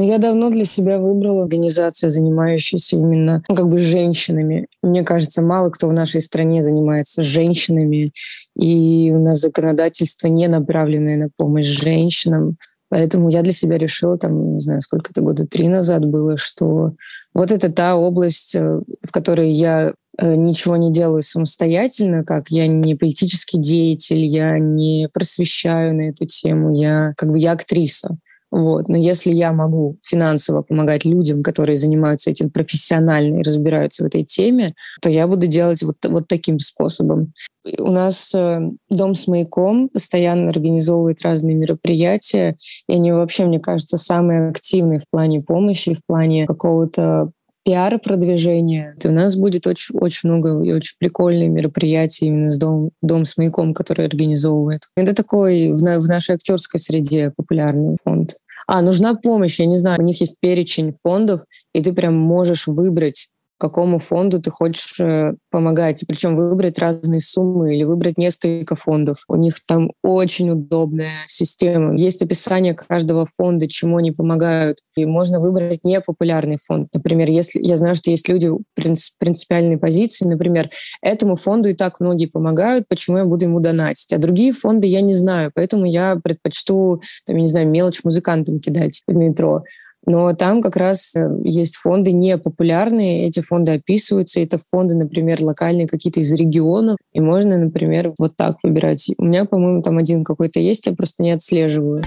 Я 0.01 0.19
давно 0.19 0.51
для 0.51 0.65
себя 0.65 1.01
выбрала 1.01 1.43
организацию, 1.43 2.09
занимающуюся 2.09 2.97
именно 2.97 3.43
ну, 3.49 3.57
как 3.57 3.69
бы 3.69 3.79
женщинами. 3.79 4.69
Мне 4.81 5.03
кажется, 5.03 5.43
мало 5.43 5.71
кто 5.71 5.89
в 5.89 5.93
нашей 5.93 6.21
стране 6.21 6.63
занимается 6.63 7.25
женщинами, 7.25 8.13
и 8.57 9.13
у 9.13 9.21
нас 9.21 9.41
законодательство 9.41 10.29
не 10.29 10.47
направленное 10.47 11.17
на 11.17 11.29
помощь 11.37 11.67
женщинам. 11.67 12.59
Поэтому 12.91 13.29
я 13.29 13.43
для 13.43 13.53
себя 13.53 13.77
решила, 13.77 14.17
там, 14.17 14.55
не 14.55 14.61
знаю, 14.61 14.81
сколько 14.83 15.11
это 15.11 15.21
года, 15.21 15.47
три 15.47 15.69
назад 15.69 16.07
было, 16.07 16.39
что 16.39 16.93
вот 17.35 17.51
это 17.51 17.71
та 17.71 17.97
область, 17.97 18.55
э, 18.55 18.81
в 19.03 19.11
которой 19.11 19.53
я 19.53 19.93
э, 20.17 20.35
ничего 20.37 20.77
не 20.77 20.91
делаю 20.91 21.23
самостоятельно, 21.23 22.25
как 22.25 22.51
я 22.51 22.67
не 22.67 22.95
политический 22.95 23.59
деятель, 23.59 24.25
я 24.25 24.59
не 24.59 25.09
просвещаю 25.13 25.95
на 25.95 26.03
эту 26.11 26.25
тему, 26.25 26.75
я 26.75 27.13
как 27.17 27.31
бы 27.31 27.39
я 27.39 27.53
актриса. 27.53 28.17
Вот. 28.51 28.89
Но 28.89 28.97
если 28.97 29.31
я 29.33 29.53
могу 29.53 29.99
финансово 30.03 30.63
помогать 30.63 31.05
людям, 31.05 31.43
которые 31.43 31.77
занимаются 31.77 32.31
этим 32.31 32.51
профессионально 32.51 33.39
и 33.39 33.43
разбираются 33.43 34.05
в 34.05 34.07
этой 34.07 34.25
теме, 34.25 34.73
то 35.03 35.11
я 35.11 35.27
буду 35.27 35.47
делать 35.47 35.83
вот, 35.83 35.97
вот 36.05 36.29
таким 36.29 36.59
способом. 36.59 37.33
У 37.79 37.91
нас 37.91 38.35
э, 38.35 38.61
дом 38.89 39.15
с 39.15 39.27
маяком 39.27 39.91
постоянно 39.91 40.49
организовывает 40.49 41.21
разные 41.23 41.57
мероприятия, 41.57 42.57
и 42.89 42.95
они 42.95 43.13
вообще, 43.13 43.45
мне 43.45 43.61
кажется, 43.61 43.99
самые 43.99 44.49
активные 44.49 44.99
в 44.99 45.09
плане 45.11 45.43
помощи, 45.43 45.93
в 45.93 46.01
плане 46.07 46.47
какого-то 46.47 47.33
пиара 47.69 47.99
продвижения. 47.99 48.97
И 49.05 49.09
у 49.09 49.13
нас 49.13 49.37
будет 49.37 49.67
очень, 49.67 49.95
очень 49.99 50.31
много 50.31 50.65
и 50.65 50.73
очень 50.73 50.97
прикольных 50.99 51.51
мероприятий 51.51 52.25
именно 52.25 52.51
с 52.51 52.57
дом, 52.57 52.93
дом 53.03 53.27
с 53.27 53.37
маяком, 53.37 53.75
который 53.75 54.07
организовывает. 54.07 54.85
Это 54.97 55.15
такой 55.15 55.73
в, 55.73 55.77
в 55.77 56.09
нашей 56.09 56.37
актерской 56.37 56.81
среде 56.81 57.31
популярный 57.37 57.99
фонд. 58.03 58.37
А, 58.67 58.81
нужна 58.81 59.15
помощь, 59.15 59.61
я 59.61 59.67
не 59.67 59.77
знаю, 59.77 60.01
у 60.01 60.03
них 60.03 60.19
есть 60.23 60.37
перечень 60.41 60.95
фондов, 60.95 61.43
и 61.75 61.83
ты 61.83 61.93
прям 61.93 62.15
можешь 62.15 62.67
выбрать 62.67 63.29
какому 63.59 63.99
фонду 63.99 64.41
ты 64.41 64.51
хочешь 64.51 65.01
э, 65.01 65.35
помогать. 65.51 66.03
И 66.03 66.07
причем 66.07 66.37
выбрать 66.37 66.79
разные 66.79 67.21
суммы 67.21 67.75
или 67.75 67.85
выбрать 67.85 68.17
несколько 68.19 68.77
фондов. 68.77 69.25
У 69.29 69.37
них 69.37 69.57
там 69.67 69.91
очень 70.03 70.51
удобная 70.51 71.11
система. 71.27 71.95
Есть 71.97 72.23
описание 72.23 72.75
каждого 72.75 73.27
фонда, 73.27 73.69
чему 73.69 73.99
они 73.99 74.13
помогают. 74.13 74.79
И 74.97 75.05
можно 75.05 75.41
выбрать 75.41 75.85
непопулярный 75.85 76.59
фонд. 76.65 76.89
Например, 76.93 77.29
если 77.31 77.61
я 77.61 77.77
знаю, 77.77 77.97
что 77.97 78.11
есть 78.11 78.29
люди 78.29 78.51
принципиальной 78.75 79.79
позиции, 79.79 80.25
например, 80.25 80.71
этому 81.03 81.37
фонду 81.37 81.69
и 81.69 81.75
так 81.75 82.01
многие 82.01 82.27
помогают, 82.27 82.87
почему 82.89 83.19
я 83.19 83.25
буду 83.25 83.45
ему 83.45 83.61
донатить? 83.61 84.13
А 84.13 84.19
другие 84.19 84.53
фонды 84.53 84.87
я 84.87 85.01
не 85.01 85.15
знаю, 85.15 85.51
поэтому 85.55 85.85
я 85.85 86.17
предпочту, 86.23 87.03
там, 87.27 87.37
я 87.37 87.43
не 87.43 87.49
знаю, 87.49 87.69
мелочь 87.69 88.05
музыкантам 88.05 88.61
кидать 88.61 89.03
в 89.07 89.15
метро. 89.15 89.65
Но 90.07 90.33
там 90.35 90.63
как 90.63 90.77
раз 90.77 91.15
э, 91.17 91.21
есть 91.45 91.77
фонды 91.77 92.13
непопулярные, 92.13 93.27
эти 93.27 93.41
фонды 93.41 93.73
описываются, 93.73 94.41
это 94.41 94.59
фонды, 94.59 94.95
например, 94.97 95.43
локальные 95.43 95.87
какие-то 95.87 96.21
из 96.21 96.33
регионов, 96.33 96.97
и 97.13 97.21
можно, 97.21 97.59
например, 97.59 98.15
вот 98.19 98.37
так 98.37 98.57
выбирать. 98.63 99.11
У 99.19 99.25
меня, 99.25 99.45
по-моему, 99.45 99.83
там 99.83 99.99
один 99.99 100.25
какой-то 100.25 100.61
есть, 100.61 100.87
я 100.87 100.95
просто 100.95 101.23
не 101.23 101.33
отслеживаю. 101.33 102.03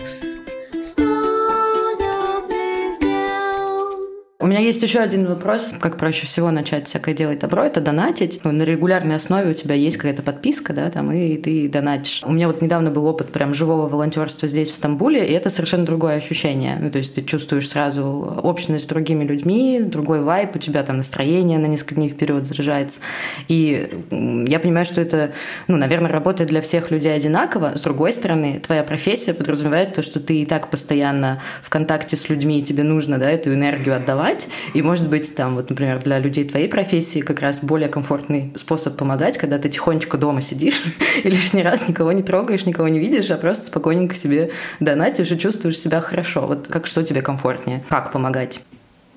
У 4.42 4.48
меня 4.48 4.60
есть 4.60 4.82
еще 4.82 5.00
один 5.00 5.28
вопрос. 5.28 5.72
Как 5.80 5.98
проще 5.98 6.26
всего 6.26 6.50
начать 6.50 6.88
всякое 6.88 7.14
делать 7.14 7.38
добро? 7.38 7.64
Это 7.64 7.80
донатить. 7.80 8.40
Ну, 8.44 8.52
на 8.52 8.64
регулярной 8.64 9.18
основе 9.18 9.52
у 9.52 9.54
тебя 9.54 9.76
есть 9.76 9.98
какая-то 9.98 10.24
подписка, 10.24 10.74
да, 10.74 10.90
там, 10.90 11.12
и 11.12 11.38
ты 11.38 11.70
донатишь. 11.70 12.24
У 12.26 12.32
меня 12.32 12.48
вот 12.48 12.60
недавно 12.60 12.90
был 12.90 13.06
опыт 13.06 13.32
прям 13.32 13.54
живого 13.54 13.88
волонтерства 13.88 14.48
здесь, 14.48 14.70
в 14.70 14.74
Стамбуле, 14.74 15.28
и 15.28 15.32
это 15.32 15.52
совершенно 15.52 15.86
другое 15.86 16.16
ощущение. 16.16 16.76
Ну, 16.82 16.90
то 16.90 16.98
есть 16.98 17.14
ты 17.14 17.22
чувствуешь 17.22 17.70
сразу 17.70 18.04
общность 18.42 18.86
с 18.86 18.88
другими 18.88 19.24
людьми, 19.24 19.80
другой 19.84 20.22
вайп, 20.22 20.56
у 20.56 20.60
тебя 20.60 20.82
там 20.82 20.98
настроение 20.98 21.60
на 21.60 21.68
несколько 21.68 21.94
дней 21.94 22.10
вперед 22.10 22.44
заряжается. 22.44 23.02
И 23.48 23.90
я 24.10 24.60
понимаю, 24.60 24.86
что 24.86 25.02
это, 25.02 25.34
ну, 25.68 25.78
наверное, 25.78 26.10
работает 26.10 26.50
для 26.50 26.62
всех 26.62 26.90
людей 26.90 27.14
одинаково. 27.16 27.74
С 27.76 27.82
другой 27.82 28.12
стороны, 28.12 28.60
твоя 28.60 28.82
профессия 28.82 29.36
подразумевает 29.36 29.94
то, 29.94 30.02
что 30.02 30.20
ты 30.20 30.42
и 30.42 30.46
так 30.48 30.72
постоянно 30.72 31.44
в 31.62 31.70
контакте 31.70 32.16
с 32.16 32.28
людьми, 32.28 32.60
и 32.60 32.64
тебе 32.64 32.82
нужно, 32.82 33.20
да, 33.20 33.30
эту 33.30 33.54
энергию 33.54 33.96
отдавать, 33.96 34.31
помогать. 34.32 34.48
И, 34.74 34.82
может 34.82 35.10
быть, 35.10 35.36
там, 35.36 35.56
вот, 35.56 35.70
например, 35.70 36.00
для 36.00 36.20
людей 36.20 36.48
твоей 36.48 36.68
профессии 36.68 37.20
как 37.20 37.40
раз 37.40 37.64
более 37.64 37.90
комфортный 37.90 38.54
способ 38.56 38.98
помогать, 38.98 39.38
когда 39.38 39.58
ты 39.58 39.70
тихонечко 39.70 40.18
дома 40.18 40.42
сидишь 40.42 40.82
и 41.24 41.30
лишний 41.30 41.64
раз 41.64 41.88
никого 41.88 42.12
не 42.12 42.24
трогаешь, 42.24 42.66
никого 42.66 42.88
не 42.88 43.00
видишь, 43.00 43.30
а 43.32 43.38
просто 43.38 43.66
спокойненько 43.66 44.16
себе 44.16 44.52
донатишь 44.80 45.32
и 45.32 45.38
чувствуешь 45.38 45.80
себя 45.80 46.02
хорошо. 46.02 46.48
Вот 46.48 46.68
как 46.68 46.88
что 46.88 47.04
тебе 47.04 47.22
комфортнее? 47.22 47.84
Как 47.90 48.12
помогать? 48.12 48.62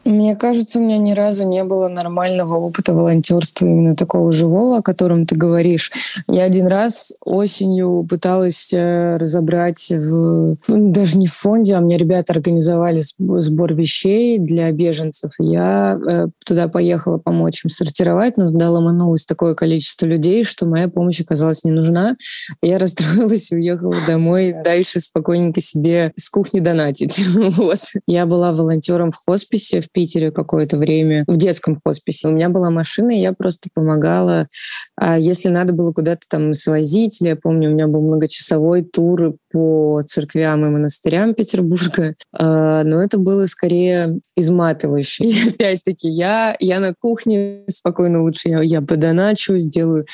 Мне 0.04 0.36
кажется, 0.36 0.78
у 0.78 0.82
меня 0.82 0.98
ни 0.98 1.12
разу 1.12 1.48
не 1.48 1.64
было 1.64 1.88
нормального 1.88 2.56
опыта 2.56 2.92
волонтерства 2.92 3.66
именно 3.66 3.96
такого 3.96 4.32
живого, 4.32 4.78
о 4.78 4.82
котором 4.82 5.26
ты 5.26 5.34
говоришь. 5.34 5.90
Я 6.28 6.44
один 6.44 6.66
раз 6.66 7.14
осенью 7.24 8.06
пыталась 8.08 8.72
э, 8.72 9.16
разобрать 9.16 9.90
в, 9.90 10.56
даже 10.68 11.16
не 11.16 11.26
в 11.26 11.32
фонде, 11.32 11.74
а 11.74 11.80
мне 11.80 11.96
ребята 11.96 12.34
организовали 12.34 13.02
сбор 13.18 13.74
вещей 13.74 14.38
для 14.38 14.70
беженцев. 14.72 15.32
Я 15.38 15.98
э, 16.06 16.26
туда 16.44 16.68
поехала 16.68 17.16
помочь 17.16 17.64
им 17.64 17.70
сортировать, 17.70 18.36
но 18.36 18.48
туда 18.48 18.70
ломанулось 18.70 19.24
такое 19.24 19.54
количество 19.54 20.06
людей, 20.06 20.44
что 20.44 20.66
моя 20.66 20.88
помощь 20.88 21.20
оказалась 21.20 21.64
не 21.64 21.70
нужна. 21.70 22.16
Я 22.62 22.78
расстроилась 22.78 23.52
и 23.52 23.56
уехала 23.56 23.94
домой 24.06 24.54
дальше 24.64 25.00
спокойненько 25.00 25.62
себе 25.62 26.12
с 26.16 26.28
кухни 26.28 26.60
донатить. 26.60 27.24
вот. 27.34 27.80
Я 28.06 28.26
была 28.26 28.52
волонтером 28.52 29.10
в 29.10 29.16
хосписе 29.16 29.80
в 29.80 29.93
Питере 29.94 30.30
какое-то 30.30 30.76
время 30.76 31.24
в 31.26 31.36
детском 31.36 31.80
хосписе. 31.82 32.28
У 32.28 32.32
меня 32.32 32.50
была 32.50 32.70
машина, 32.70 33.12
и 33.12 33.20
я 33.20 33.32
просто 33.32 33.70
помогала. 33.72 34.48
А 34.96 35.18
если 35.18 35.48
надо 35.48 35.72
было 35.72 35.92
куда-то 35.92 36.22
там 36.28 36.52
свозить, 36.52 37.20
или 37.20 37.28
я 37.28 37.36
помню, 37.36 37.70
у 37.70 37.72
меня 37.72 37.86
был 37.86 38.02
многочасовой 38.02 38.82
тур 38.82 39.36
по 39.50 40.02
церквям 40.06 40.66
и 40.66 40.68
монастырям 40.68 41.32
Петербурга, 41.34 42.14
а, 42.32 42.82
но 42.82 43.02
это 43.02 43.18
было 43.18 43.46
скорее 43.46 44.18
изматывающе. 44.36 45.24
И 45.24 45.48
опять-таки 45.48 46.08
я, 46.08 46.56
я 46.58 46.80
на 46.80 46.92
кухне 46.92 47.62
спокойно 47.68 48.22
лучше 48.22 48.48
я, 48.48 48.60
я 48.62 48.82
подоначу, 48.82 49.56
сделаю, 49.58 50.06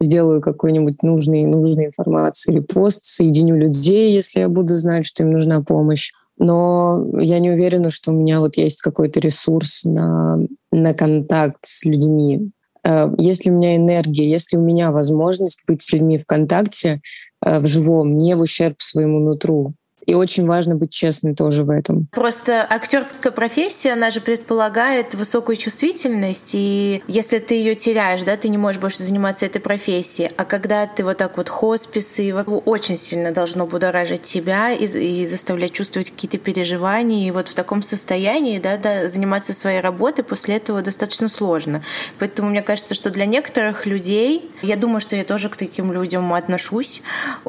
сделаю 0.00 0.40
какой-нибудь 0.40 1.02
нужный, 1.02 1.42
нужной 1.42 1.86
информации 1.86 2.52
или 2.52 2.60
пост, 2.60 3.04
соединю 3.04 3.56
людей, 3.56 4.12
если 4.12 4.40
я 4.40 4.48
буду 4.48 4.76
знать, 4.76 5.06
что 5.06 5.24
им 5.24 5.32
нужна 5.32 5.60
помощь 5.62 6.12
но 6.38 7.06
я 7.18 7.38
не 7.38 7.50
уверена, 7.50 7.90
что 7.90 8.12
у 8.12 8.14
меня 8.14 8.40
вот 8.40 8.56
есть 8.56 8.82
какой-то 8.82 9.20
ресурс 9.20 9.84
на, 9.84 10.38
на 10.72 10.94
контакт 10.94 11.58
с 11.62 11.84
людьми. 11.84 12.50
Э, 12.84 13.08
если 13.18 13.50
у 13.50 13.54
меня 13.54 13.76
энергия, 13.76 14.28
если 14.28 14.56
у 14.56 14.62
меня 14.62 14.90
возможность 14.90 15.62
быть 15.66 15.82
с 15.82 15.92
людьми 15.92 16.18
в 16.18 16.26
контакте, 16.26 17.00
э, 17.44 17.60
в 17.60 17.66
живом, 17.66 18.18
не 18.18 18.34
в 18.34 18.40
ущерб 18.40 18.76
своему 18.80 19.20
нутру, 19.20 19.74
и 20.06 20.14
очень 20.14 20.46
важно 20.46 20.74
быть 20.74 20.90
честным 20.90 21.34
тоже 21.34 21.64
в 21.64 21.70
этом. 21.70 22.08
Просто 22.12 22.66
актерская 22.68 23.32
профессия, 23.32 23.92
она 23.92 24.10
же 24.10 24.20
предполагает 24.20 25.14
высокую 25.14 25.56
чувствительность, 25.56 26.50
и 26.54 27.02
если 27.08 27.38
ты 27.38 27.54
ее 27.54 27.74
теряешь, 27.74 28.22
да, 28.22 28.36
ты 28.36 28.48
не 28.48 28.58
можешь 28.58 28.80
больше 28.80 29.02
заниматься 29.02 29.46
этой 29.46 29.60
профессией. 29.60 30.30
А 30.36 30.44
когда 30.44 30.86
ты 30.86 31.04
вот 31.04 31.16
так 31.16 31.36
вот 31.36 31.48
хосписы, 31.48 32.34
очень 32.34 32.96
сильно 32.96 33.32
должно 33.32 33.66
будоражить 33.66 34.22
тебя 34.22 34.72
и, 34.72 34.84
и 34.84 35.26
заставлять 35.26 35.72
чувствовать 35.72 36.10
какие-то 36.10 36.38
переживания. 36.38 37.28
И 37.28 37.30
вот 37.30 37.48
в 37.48 37.54
таком 37.54 37.82
состоянии, 37.82 38.58
да, 38.58 38.76
да, 38.76 39.08
заниматься 39.08 39.54
своей 39.54 39.80
работой 39.80 40.24
после 40.24 40.56
этого 40.56 40.82
достаточно 40.82 41.28
сложно. 41.28 41.82
Поэтому 42.18 42.50
мне 42.50 42.62
кажется, 42.62 42.94
что 42.94 43.10
для 43.10 43.26
некоторых 43.26 43.86
людей, 43.86 44.50
я 44.62 44.76
думаю, 44.76 45.00
что 45.00 45.16
я 45.16 45.24
тоже 45.24 45.48
к 45.48 45.56
таким 45.56 45.92
людям 45.92 46.32
отношусь, 46.34 47.02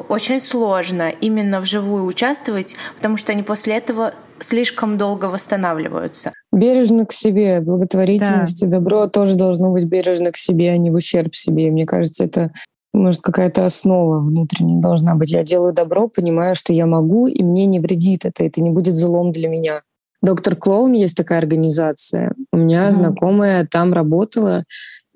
очень 0.08 0.40
сложно 0.40 1.10
именно 1.10 1.60
вживую 1.60 2.04
участвовать 2.04 2.45
действовать, 2.46 2.76
потому 2.96 3.16
что 3.16 3.32
они 3.32 3.42
после 3.42 3.76
этого 3.76 4.12
слишком 4.38 4.98
долго 4.98 5.26
восстанавливаются. 5.26 6.32
Бережно 6.52 7.06
к 7.06 7.12
себе, 7.12 7.60
благотворительность 7.60 8.60
да. 8.60 8.66
и 8.66 8.70
добро 8.70 9.06
тоже 9.06 9.36
должно 9.36 9.70
быть 9.70 9.84
бережно 9.84 10.32
к 10.32 10.36
себе, 10.36 10.72
а 10.72 10.76
не 10.76 10.90
в 10.90 10.94
ущерб 10.94 11.34
себе. 11.34 11.70
Мне 11.70 11.86
кажется, 11.86 12.24
это 12.24 12.52
может, 12.92 13.20
какая-то 13.20 13.66
основа 13.66 14.20
внутренняя 14.20 14.80
должна 14.80 15.14
быть. 15.14 15.30
Я 15.30 15.42
делаю 15.42 15.72
добро, 15.72 16.08
понимая, 16.08 16.54
что 16.54 16.72
я 16.72 16.86
могу, 16.86 17.26
и 17.26 17.42
мне 17.42 17.66
не 17.66 17.78
вредит 17.78 18.24
это, 18.24 18.42
это 18.42 18.62
не 18.62 18.70
будет 18.70 18.94
злом 18.94 19.32
для 19.32 19.48
меня. 19.48 19.80
Доктор 20.22 20.56
Клоун 20.56 20.92
есть 20.92 21.16
такая 21.16 21.38
организация. 21.38 22.32
У 22.52 22.56
меня 22.56 22.88
mm-hmm. 22.88 22.92
знакомая 22.92 23.68
там 23.70 23.92
работала, 23.92 24.64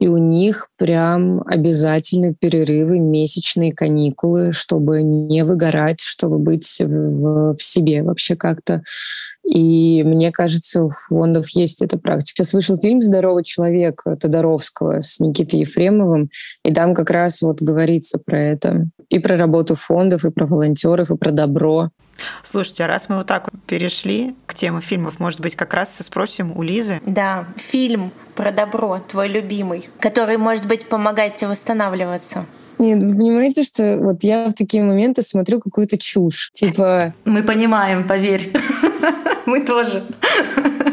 и 0.00 0.08
у 0.08 0.16
них 0.16 0.70
прям 0.78 1.42
обязательно 1.46 2.32
перерывы, 2.32 2.98
месячные 2.98 3.74
каникулы, 3.74 4.50
чтобы 4.52 5.02
не 5.02 5.44
выгорать, 5.44 6.00
чтобы 6.00 6.38
быть 6.38 6.80
в, 6.80 7.54
в 7.54 7.62
себе 7.62 8.02
вообще 8.02 8.34
как-то. 8.34 8.82
И 9.46 10.02
мне 10.02 10.32
кажется, 10.32 10.84
у 10.84 10.88
фондов 10.88 11.50
есть 11.50 11.82
эта 11.82 11.98
практика. 11.98 12.36
Сейчас 12.36 12.54
вышел 12.54 12.78
фильм 12.80 13.02
«Здоровый 13.02 13.44
человек» 13.44 14.02
Тодоровского 14.18 15.00
с 15.00 15.20
Никитой 15.20 15.60
Ефремовым, 15.60 16.30
и 16.64 16.72
там 16.72 16.94
как 16.94 17.10
раз 17.10 17.42
вот 17.42 17.60
говорится 17.60 18.18
про 18.18 18.40
это. 18.40 18.86
И 19.10 19.18
про 19.18 19.36
работу 19.36 19.74
фондов, 19.74 20.24
и 20.24 20.30
про 20.30 20.46
волонтеров, 20.46 21.10
и 21.10 21.16
про 21.16 21.30
добро. 21.30 21.90
Слушайте, 22.42 22.84
а 22.84 22.86
раз 22.86 23.08
мы 23.08 23.16
вот 23.16 23.26
так 23.26 23.48
вот 23.52 23.60
перешли 23.64 24.34
к 24.46 24.54
теме 24.54 24.80
фильмов, 24.80 25.18
может 25.18 25.40
быть, 25.40 25.56
как 25.56 25.74
раз 25.74 25.96
спросим 25.98 26.56
у 26.56 26.62
Лизы? 26.62 27.00
Да, 27.06 27.46
фильм 27.56 28.12
про 28.34 28.50
добро, 28.52 29.00
твой 29.06 29.28
любимый, 29.28 29.88
который, 29.98 30.36
может 30.36 30.66
быть, 30.66 30.86
помогает 30.86 31.36
тебе 31.36 31.50
восстанавливаться. 31.50 32.46
Нет, 32.78 32.98
вы 32.98 33.14
понимаете, 33.14 33.62
что 33.62 33.98
вот 33.98 34.22
я 34.22 34.46
в 34.46 34.54
такие 34.54 34.82
моменты 34.82 35.20
смотрю 35.20 35.60
какую-то 35.60 35.98
чушь. 35.98 36.50
Типа... 36.54 37.12
Мы 37.26 37.42
понимаем, 37.42 38.06
поверь. 38.08 38.52
Мы 39.50 39.64
тоже. 39.64 40.04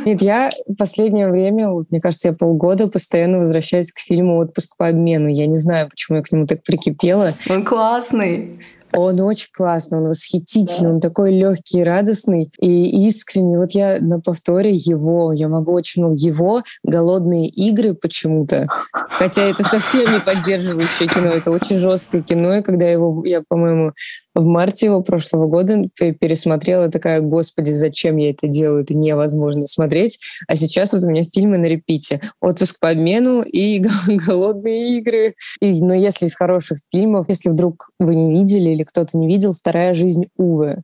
Нет, 0.04 0.20
я 0.24 0.50
в 0.66 0.76
последнее 0.76 1.30
время, 1.30 1.70
вот, 1.70 1.92
мне 1.92 2.02
кажется, 2.02 2.30
я 2.30 2.34
полгода 2.34 2.88
постоянно 2.88 3.38
возвращаюсь 3.38 3.92
к 3.92 4.00
фильму 4.00 4.38
«Отпуск 4.40 4.76
по 4.78 4.88
обмену». 4.88 5.28
Я 5.28 5.46
не 5.46 5.58
знаю, 5.58 5.90
почему 5.90 6.18
я 6.18 6.24
к 6.24 6.32
нему 6.32 6.48
так 6.48 6.64
прикипела. 6.64 7.34
Он 7.52 7.64
классный. 7.64 8.60
Он 8.94 9.20
очень 9.20 9.50
классный, 9.54 10.00
он 10.00 10.08
восхитительный, 10.08 10.90
да. 10.90 10.96
он 10.96 11.02
такой 11.02 11.32
легкий, 11.32 11.84
радостный 11.84 12.50
и 12.60 13.08
искренний. 13.08 13.58
Вот 13.58 13.72
я 13.72 14.00
на 14.00 14.20
повторе 14.20 14.72
его, 14.72 15.34
я 15.34 15.50
могу 15.50 15.74
очень 15.74 16.02
много 16.02 16.16
его, 16.18 16.64
голодные 16.84 17.48
игры 17.50 17.94
почему-то. 17.94 18.66
Хотя 18.92 19.44
это 19.44 19.64
совсем 19.64 20.12
не 20.12 20.20
поддерживающее 20.20 21.10
кино, 21.10 21.28
это 21.28 21.52
очень 21.52 21.78
жесткое 21.78 22.22
кино, 22.22 22.56
и 22.56 22.62
когда 22.62 22.86
его, 22.86 23.24
я, 23.26 23.44
по-моему, 23.48 23.92
в 24.38 24.46
марте 24.46 24.86
его 24.86 25.02
прошлого 25.02 25.48
года 25.48 25.90
пересмотрела, 25.98 26.90
такая, 26.90 27.22
господи, 27.22 27.72
зачем 27.72 28.18
я 28.18 28.30
это 28.30 28.48
делаю, 28.48 28.84
это 28.84 28.96
невозможно 28.96 29.66
смотреть. 29.66 30.20
А 30.48 30.56
сейчас 30.56 30.94
вот 30.94 31.04
у 31.04 31.10
меня 31.10 31.26
фильмы 31.26 31.58
на 31.58 31.66
репите. 31.66 32.22
«Отпуск 32.40 32.80
по 32.80 32.90
обмену» 32.90 33.42
и 33.42 33.80
«Голодные 34.08 35.00
игры». 35.00 35.34
И, 35.60 35.82
но 35.84 35.96
если 35.96 36.28
из 36.28 36.36
хороших 36.36 36.78
фильмов, 36.92 37.30
если 37.30 37.50
вдруг 37.50 37.90
вы 38.00 38.14
не 38.14 38.32
видели 38.32 38.70
или 38.70 38.84
кто-то 38.84 39.18
не 39.18 39.28
видел, 39.28 39.54
«Вторая 39.54 39.96
жизнь 39.96 40.28
Увы». 40.38 40.84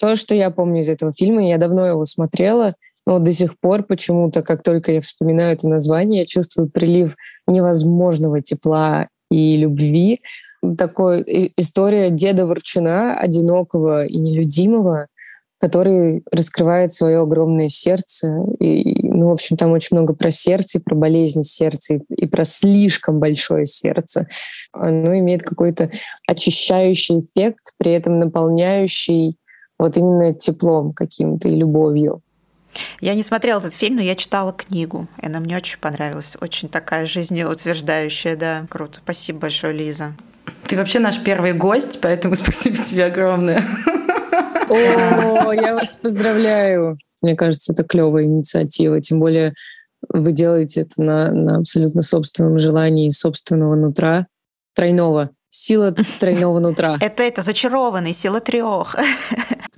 То, 0.00 0.16
что 0.16 0.34
я 0.34 0.50
помню 0.50 0.80
из 0.80 0.88
этого 0.88 1.12
фильма, 1.12 1.48
я 1.48 1.58
давно 1.58 1.86
его 1.86 2.04
смотрела, 2.04 2.74
но 3.06 3.20
до 3.20 3.32
сих 3.32 3.58
пор 3.60 3.84
почему-то, 3.84 4.42
как 4.42 4.62
только 4.64 4.92
я 4.92 5.00
вспоминаю 5.00 5.52
это 5.52 5.68
название, 5.68 6.20
я 6.20 6.26
чувствую 6.26 6.68
прилив 6.68 7.16
невозможного 7.46 8.42
тепла 8.42 9.08
и 9.30 9.56
любви, 9.56 10.20
такой 10.76 11.22
история 11.56 12.10
деда 12.10 12.46
Ворчуна, 12.46 13.18
одинокого 13.18 14.04
и 14.06 14.16
нелюдимого, 14.16 15.06
который 15.60 16.22
раскрывает 16.30 16.92
свое 16.92 17.20
огромное 17.20 17.68
сердце. 17.68 18.32
И, 18.60 19.08
ну, 19.08 19.28
в 19.28 19.32
общем, 19.32 19.56
там 19.56 19.72
очень 19.72 19.96
много 19.96 20.14
про 20.14 20.30
сердце, 20.30 20.80
про 20.80 20.94
болезнь 20.94 21.42
сердца, 21.42 21.94
и, 21.94 22.00
и 22.14 22.26
про 22.26 22.44
слишком 22.44 23.18
большое 23.18 23.66
сердце. 23.66 24.28
Оно 24.72 25.18
имеет 25.18 25.42
какой-то 25.42 25.90
очищающий 26.26 27.20
эффект, 27.20 27.74
при 27.76 27.92
этом 27.92 28.18
наполняющий 28.18 29.36
вот 29.78 29.96
именно 29.96 30.32
теплом 30.34 30.92
каким-то 30.92 31.48
и 31.48 31.56
любовью. 31.56 32.22
Я 33.00 33.14
не 33.14 33.22
смотрела 33.22 33.58
этот 33.58 33.74
фильм, 33.74 33.96
но 33.96 34.02
я 34.02 34.14
читала 34.14 34.52
книгу. 34.52 35.08
И 35.20 35.26
она 35.26 35.40
мне 35.40 35.56
очень 35.56 35.78
понравилась. 35.78 36.36
Очень 36.40 36.68
такая 36.68 37.06
жизнеутверждающая, 37.06 38.36
да. 38.36 38.66
Круто. 38.70 39.00
Спасибо 39.02 39.40
большое, 39.40 39.72
Лиза. 39.72 40.14
Ты 40.66 40.76
вообще 40.76 40.98
наш 40.98 41.22
первый 41.22 41.52
гость, 41.52 42.00
поэтому 42.00 42.34
спасибо 42.36 42.76
тебе 42.76 43.06
огромное. 43.06 43.64
О, 44.68 45.52
я 45.52 45.74
вас 45.74 45.96
поздравляю. 45.96 46.98
Мне 47.22 47.34
кажется, 47.34 47.72
это 47.72 47.84
клевая 47.84 48.24
инициатива. 48.24 49.00
Тем 49.00 49.18
более 49.20 49.54
вы 50.08 50.32
делаете 50.32 50.82
это 50.82 51.02
на, 51.02 51.32
на 51.32 51.56
абсолютно 51.56 52.02
собственном 52.02 52.58
желании 52.58 53.08
собственного 53.10 53.74
нутра, 53.74 54.26
тройного. 54.74 55.30
Сила 55.50 55.94
тройного 56.20 56.58
нутра. 56.60 56.98
Это 57.00 57.22
это 57.22 57.42
зачарованный, 57.42 58.14
сила 58.14 58.40
трех. 58.40 58.96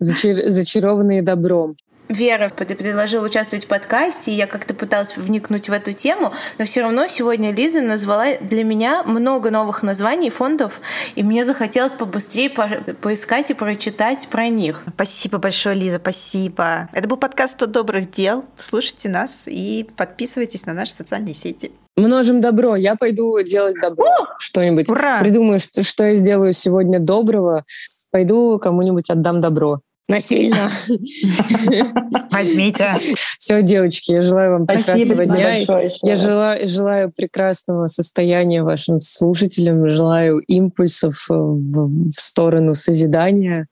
Зачар, 0.00 0.48
зачарованные 0.48 1.22
добром. 1.22 1.76
Вера 2.08 2.48
предложила 2.48 3.24
участвовать 3.24 3.66
в 3.66 3.68
подкасте, 3.68 4.32
и 4.32 4.34
я 4.34 4.46
как-то 4.46 4.74
пыталась 4.74 5.16
вникнуть 5.16 5.68
в 5.68 5.72
эту 5.72 5.92
тему, 5.92 6.32
но 6.58 6.64
все 6.64 6.82
равно 6.82 7.06
сегодня 7.08 7.52
Лиза 7.52 7.80
назвала 7.80 8.36
для 8.40 8.64
меня 8.64 9.02
много 9.04 9.50
новых 9.50 9.82
названий 9.82 10.30
фондов, 10.30 10.80
и 11.14 11.22
мне 11.22 11.44
захотелось 11.44 11.92
побыстрее 11.92 12.50
по 12.50 12.68
поискать 13.00 13.50
и 13.50 13.54
прочитать 13.54 14.28
про 14.28 14.48
них. 14.48 14.84
Спасибо 14.94 15.38
большое, 15.38 15.74
Лиза, 15.74 15.98
спасибо. 15.98 16.88
Это 16.92 17.08
был 17.08 17.16
подкаст 17.16 17.60
«100 17.60 17.66
добрых 17.66 18.10
дел». 18.10 18.44
Слушайте 18.58 19.08
нас 19.08 19.44
и 19.46 19.88
подписывайтесь 19.96 20.66
на 20.66 20.72
наши 20.72 20.92
социальные 20.92 21.34
сети. 21.34 21.72
Множим 21.96 22.40
добро. 22.40 22.76
Я 22.76 22.94
пойду 22.94 23.40
делать 23.42 23.74
добро. 23.82 24.08
Что-нибудь. 24.38 24.88
Ура! 24.88 25.18
Придумаю, 25.20 25.58
что, 25.58 25.82
что 25.82 26.04
я 26.04 26.14
сделаю 26.14 26.52
сегодня 26.52 27.00
доброго. 27.00 27.64
Пойду 28.10 28.58
кому-нибудь 28.58 29.10
отдам 29.10 29.40
добро. 29.40 29.80
Насильно. 30.08 30.70
Возьмите. 32.30 32.94
Все, 33.38 33.60
девочки, 33.60 34.12
я 34.12 34.22
желаю 34.22 34.52
вам 34.52 34.64
Спасибо 34.64 35.14
прекрасного 35.14 35.24
дня. 35.26 35.44
большое 35.66 35.90
Я 36.02 36.16
желаю, 36.16 36.66
желаю 36.66 37.12
прекрасного 37.14 37.86
состояния 37.86 38.62
вашим 38.62 39.00
слушателям, 39.00 39.86
желаю 39.90 40.38
импульсов 40.38 41.26
э, 41.30 41.34
в, 41.34 42.10
в 42.10 42.20
сторону 42.20 42.74
созидания, 42.74 43.66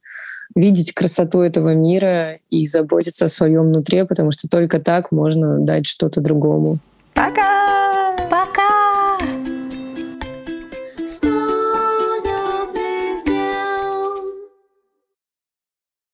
видеть 0.54 0.92
красоту 0.92 1.40
этого 1.40 1.74
мира 1.74 2.38
и 2.50 2.66
заботиться 2.66 3.24
о 3.24 3.28
своем 3.28 3.72
нутре, 3.72 4.04
потому 4.04 4.30
что 4.30 4.46
только 4.46 4.78
так 4.78 5.12
можно 5.12 5.58
дать 5.58 5.86
что-то 5.86 6.20
другому. 6.20 6.78
Пока! 7.14 8.14
Пока! 8.28 8.65